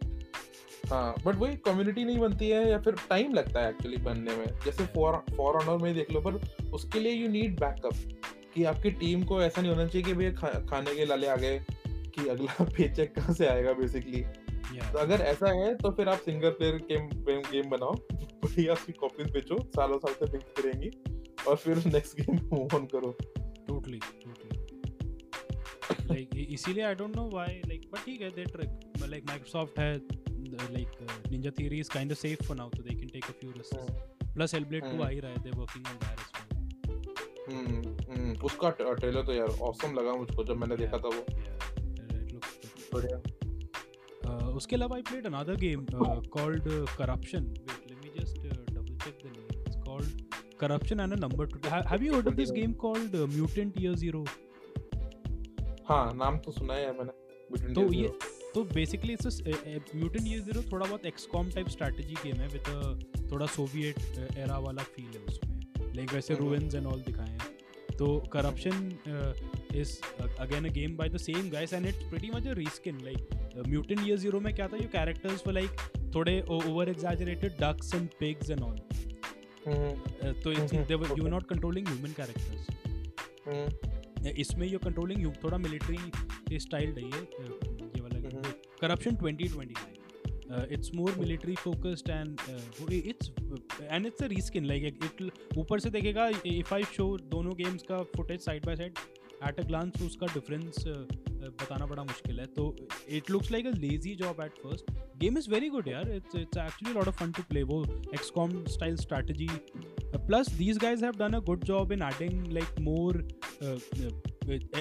[0.91, 4.47] हाँ but वही कम्युनिटी नहीं बनती है या फिर टाइम लगता है एक्चुअली बनने में
[4.65, 6.33] जैसे फॉर फॉर ऑनर में देख लो पर
[6.73, 7.93] उसके लिए यू नीड बैकअप
[8.55, 11.35] कि आपकी टीम को ऐसा नहीं होना चाहिए कि भैया खा, खाने के लाले आ
[11.35, 14.25] गए कि अगला पेचेक कहाँ से आएगा बेसिकली
[14.61, 14.93] Yeah.
[14.93, 17.07] तो अगर ऐसा है तो फिर आप सिंगल प्लेयर गेम
[17.51, 20.91] गेम बनाओ बढ़िया उसकी कॉपीज बेचो सालों साल तक बिकती रहेंगी
[21.47, 23.17] और फिर नेक्स्ट गेम मूव ऑन करो.
[23.69, 23.99] Totally.
[26.11, 28.69] like i- इसीलिए I don't know why like but ठीक है they trick
[29.09, 30.20] like Microsoft है
[30.75, 33.33] like uh, Ninja Theory is kind of safe for now so they can take a
[33.41, 33.77] few risks.
[34.35, 36.47] Plus Hellblade 2 हम्म। आ ही रहा है they're working on that as well.
[37.51, 41.69] Hmm hmm उसका trailer तो यार awesome लगा मुझको जब मैंने देखा था वो Yeah.
[42.37, 43.21] It बढ़िया
[44.31, 47.47] Uh, उसके अलावा I played another game uh, called uh, Corruption.
[47.69, 49.63] Wait, let me just uh, double check the name.
[49.69, 50.11] It's called
[50.61, 51.61] Corruption and a number two.
[51.73, 54.21] Ha- have you heard of this game called uh, Mutant Year Zero?
[55.87, 58.11] हाँ नाम तो सुना है मैंने तो ये।
[58.53, 59.41] तो basically it's
[59.95, 64.83] Mutant Year Zero थोड़ा बहुत एक्सकॉम टाइप स्ट्रैटेजी गेम है विद थोड़ा सोवियत एरा वाला
[64.95, 67.39] फील है उसमें। लाइक वैसे। रूइंस एंड ऑल दिखाए हैं।
[67.97, 68.87] तो Corruption
[69.75, 69.91] is
[70.39, 73.99] again a game by the same guys and it's pretty much a reskin like Mutant
[74.07, 75.81] Year Zero में क्या था ये कैरेक्टर्स वर लाइक
[76.15, 78.79] थोड़े over exaggerated ducks and pigs and all
[79.67, 80.31] hmm.
[80.43, 81.27] तो you.
[81.27, 82.67] Not controlling human characters
[83.47, 84.27] hmm.
[84.27, 87.70] इसमें you controlling थोड़ा military style रही है ये
[88.81, 92.39] Corruption twenty twenty nine it's more military focused and
[92.91, 93.31] it's
[93.81, 97.83] and it's a risk in like it ऊपर से देखेगा if I show दोनों गेम्स
[97.89, 98.97] का footage side by side
[99.47, 102.75] at a glance उसका डिफरेंस बताना बड़ा मुश्किल है। तो
[103.17, 106.11] it looks like a lazy job at first game is very good यार.
[106.15, 109.47] It's it's actually lot of fun to play वो XCOM style strategy
[110.27, 113.17] plus these guys have done a good job in adding like more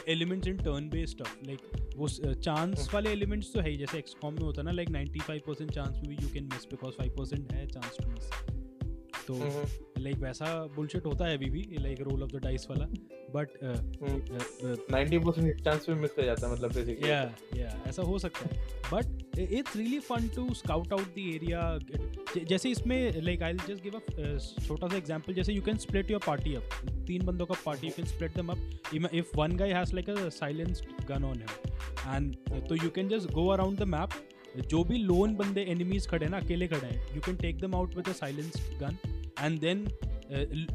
[0.08, 4.42] elements in turn based like वो chance. वाले elements तो है ही, जैसे XCOM में
[4.42, 7.66] होता है ना लाइक 95% चांस में भी you can miss because five percent है
[7.66, 8.59] चांस टू मिस
[9.30, 12.86] तो लाइक वैसा बुलशिट होता है अभी भी like roll of the dice वाला
[13.34, 13.48] बट
[14.92, 17.20] नाइन्टी परसेंट चांस में मिस कर जाता है मतलब बेसिकली या
[17.56, 21.78] या ऐसा हो सकता है। But it's really fun to scout out the area
[22.44, 26.20] जैसे इसमें like I just give a छोटा सा एग्जांपल जैसे you can split your
[26.26, 26.62] party up
[27.06, 30.28] तीन बंदों का party you can split them up if one guy has like a
[30.28, 31.74] silenced gun on him
[32.14, 32.36] and
[32.68, 34.10] तो you can just go around the map
[34.58, 37.74] जो भी lone बंदे enemies खड़े हैं ना अकेले खड़े हैं you can take them
[37.74, 38.96] out with a silenced gun
[39.40, 39.88] and then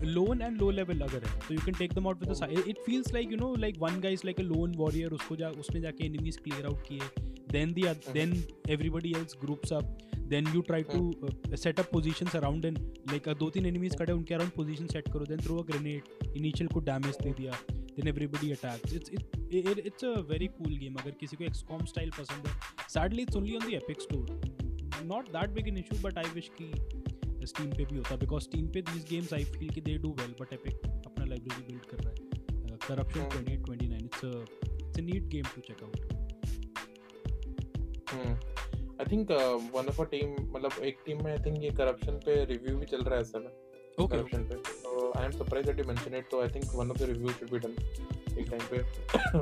[0.03, 3.13] lone and low level अगर है तो you can take them out with it feels
[3.13, 6.37] like you know like one guys like a lone warrior उसको जा उसने जाके enemies
[6.37, 7.01] clear out किए.
[7.53, 8.31] Then the oth- then
[8.73, 9.83] everybody else groups up.
[10.31, 12.79] Then you try to uh, set up positions around and
[13.13, 15.25] like uh, दो तीन enemies खड़े उनके around position set करो.
[15.25, 17.51] Then throw a grenade initial को damage दे दिया.
[17.97, 21.85] Then everybody attacks it's it, it it's a very cool game अगर किसी को XCOM
[21.93, 22.53] style पसंद है
[22.95, 24.25] sadly it's only on the Epic store
[25.13, 26.69] not that big an issue but I wish कि
[27.51, 30.35] Steam पे भी होता because Steam पे these games I feel कि they do well
[30.41, 32.15] but Epic अपना library build कर रहा है
[32.71, 33.39] uh, Corruption Hmm.
[33.39, 34.33] 2029 it's a
[34.81, 35.97] it's a neat game to check out
[39.01, 39.31] I think
[39.75, 42.85] one of a team मतलब एक team में I think ये corruption पे रिव्यू भी
[42.91, 43.23] चल रहा है
[44.03, 44.84] okay करप्शन पे तो
[45.17, 47.51] I am surprise that you mention it तो I think one of the review should
[47.51, 47.75] be done
[48.39, 48.83] एक टाइम पे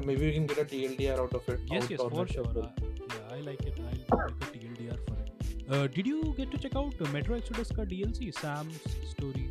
[0.07, 2.29] maybe we can get a TLDR out of it Yes, out yes, on for it
[2.29, 2.43] as sure.
[2.55, 2.65] well.
[2.65, 3.79] Uh, yeah, I like it.
[3.85, 5.31] I'll make a TLDR for it.
[5.75, 9.45] Uh, did you get to check out uh, Metro Exodus का DLC, Sam's story?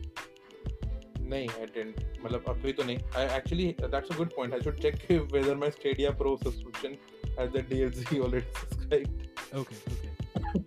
[1.32, 4.80] नहीं I didn't मतलब अभी तो नहीं I actually that's a good point I should
[4.86, 5.02] check
[5.36, 6.96] whether my Stadia Pro subscription
[7.40, 9.28] has the DLC already subscribed
[9.64, 10.64] Okay, okay.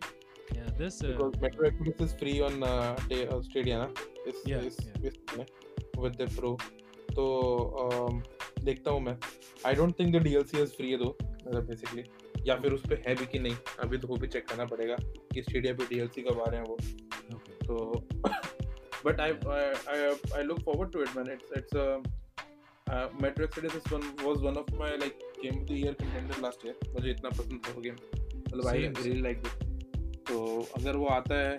[0.78, 1.02] This.
[1.04, 3.90] Uh, because Metro Exodus is free on uh, Ta- uh, Stadia ना
[4.28, 5.12] इस Yeah, इस yeah.
[5.12, 5.46] इस
[6.04, 6.58] with the Pro
[7.16, 7.26] तो
[7.86, 8.22] um,
[8.64, 9.18] देखता हूँ मैं
[9.72, 12.06] I don't think the DLC is free है though मतलब basically
[12.48, 14.96] या फिर उस पे है भी कि नहीं अभी तो वो भी चेक करना पड़ेगा
[15.34, 16.78] कि स्टेडिया पे DLC कब आ रहे हैं वो
[17.36, 17.56] okay.
[17.68, 18.04] So,
[19.06, 19.62] but I, I
[19.94, 19.98] I
[20.40, 21.32] I look forward to it, man.
[21.36, 21.88] It's it's a
[22.88, 26.42] uh, Metro Exodus is one was one of my like game of the year contender
[26.48, 26.76] last year.
[26.98, 29.75] मुझे इतना पसंद था वो game मतलब Same, really liked it.
[30.28, 31.58] तो अगर वो आता है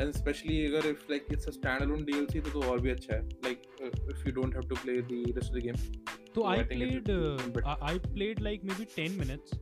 [0.00, 3.28] and especially अगर if like it's a standalone DLC तो तो और भी अच्छा है.
[3.28, 5.78] Uh, if you don't have to play the rest of the game.
[6.34, 7.64] तो be better.
[7.64, 9.56] I, I played like maybe 10 minutes.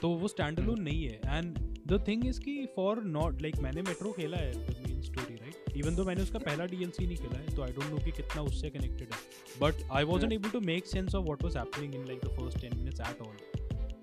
[0.00, 1.20] तो वो स्टैंड अलोन नहीं है.
[1.26, 5.34] एंड द थिंग इज़ कि फॉर नॉट लाइक मैंने मेट्रो खेला है the main story
[5.34, 8.10] right even though मैंने उसका पहला डीएलसी नहीं खेला है तो आई डोंट नो कि
[8.10, 9.18] कितना उससे कनेक्टेड है.
[9.62, 12.58] But I wasn't able to make sense of what was happening in like the first
[12.66, 13.36] 10 minutes at all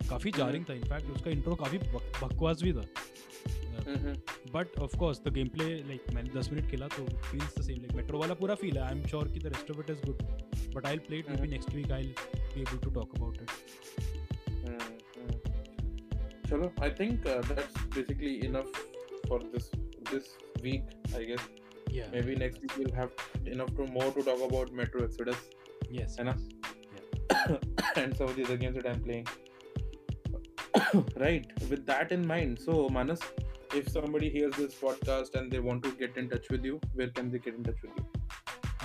[0.10, 2.84] काफ़ी जारिंग था इनफैक्ट उसका इंट्रो काफ़ी बकवास भी था.
[4.54, 7.78] But of course the game play like मैंने 10 मिनट खेला तो feels the same
[7.82, 10.06] like Metro वाला पूरा फील है आई एम श्योर कि the rest of it is
[10.06, 10.24] good
[10.76, 11.52] but I will play it be Mhm.
[11.54, 12.14] Next week I will
[12.56, 13.50] be able to talk about it
[16.50, 18.80] चलो I think uh, that's basically enough
[19.28, 19.70] for this
[20.12, 20.26] this
[20.66, 21.46] week I guess.
[21.96, 23.12] yeah Maybe next week we'll have
[23.56, 25.42] enough to more to talk about Metro Exodus
[25.98, 26.36] yes है ना?
[28.02, 29.26] and some of the other games that I'm playing.
[31.24, 31.50] right.
[31.72, 33.24] With that in mind, so Manas,
[33.75, 37.09] if somebody hears this podcast and they want to get in touch with you, where
[37.09, 38.07] can they get in touch with you?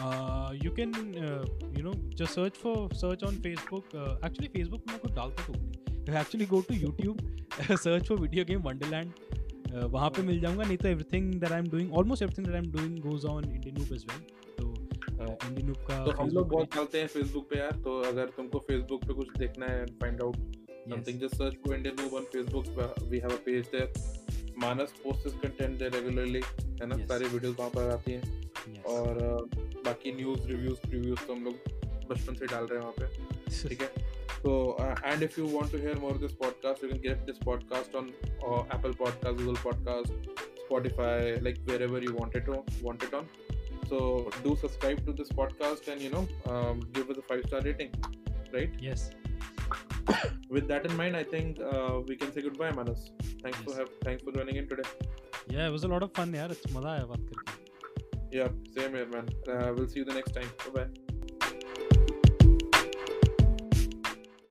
[0.01, 4.87] uh, you can uh, you know just search for search on facebook uh, actually facebook
[4.87, 5.71] में मैं कुछ डालता तो हूँ
[6.09, 7.21] नहीं actually go to youtube
[7.85, 9.21] search for video game wonderland
[9.73, 12.71] uh, वहाँ पे मिल जाऊंगा नहीं तो everything that i'm doing almost everything that i'm
[12.77, 14.25] doing goes on indianoop as well
[14.57, 18.01] तो uh, indianoop का तो हम लोग Facebook बहुत चलते हैं फेसबुक पे यार तो
[18.11, 21.21] अगर तुमको फेसबुक पे कुछ देखना है find out page, something yes.
[21.21, 23.33] just search for Indian Noob on Facebook uh, we have
[24.62, 26.40] Manas post content है रेगुलरली
[26.80, 27.06] है ना?
[27.06, 28.50] सारे वीडियोज़ वहाँ पर आती हैं।
[28.82, 29.18] और
[29.84, 31.54] बाकी न्यूज़ रिव्यूज़ रिव्यूज़ तो हम लोग
[32.10, 33.88] बचपन से डाल रहे हैं वहाँ पे ठीक है?
[34.42, 37.94] तो and if you want to hear more this podcast you can get this podcast
[37.94, 42.52] on Apple podcast Google podcast Spotify like wherever you wanted to
[42.82, 43.28] wanted on
[43.84, 46.26] so do subscribe to this podcast and you know
[46.96, 48.02] give five star rating
[48.54, 49.10] right yes
[50.49, 53.03] with that in mind, I think uh, we can say goodbye, Manas.
[53.43, 53.79] Thanks for Yes.
[53.79, 54.89] have thanks for joining in today.
[55.53, 57.61] yeah it was a lot of fun यार अच्छा मजा आया बात करके
[58.35, 59.27] Yeah, same here, man.
[59.55, 60.53] Uh, we'll see you the next time.
[60.65, 61.06] Bye bye.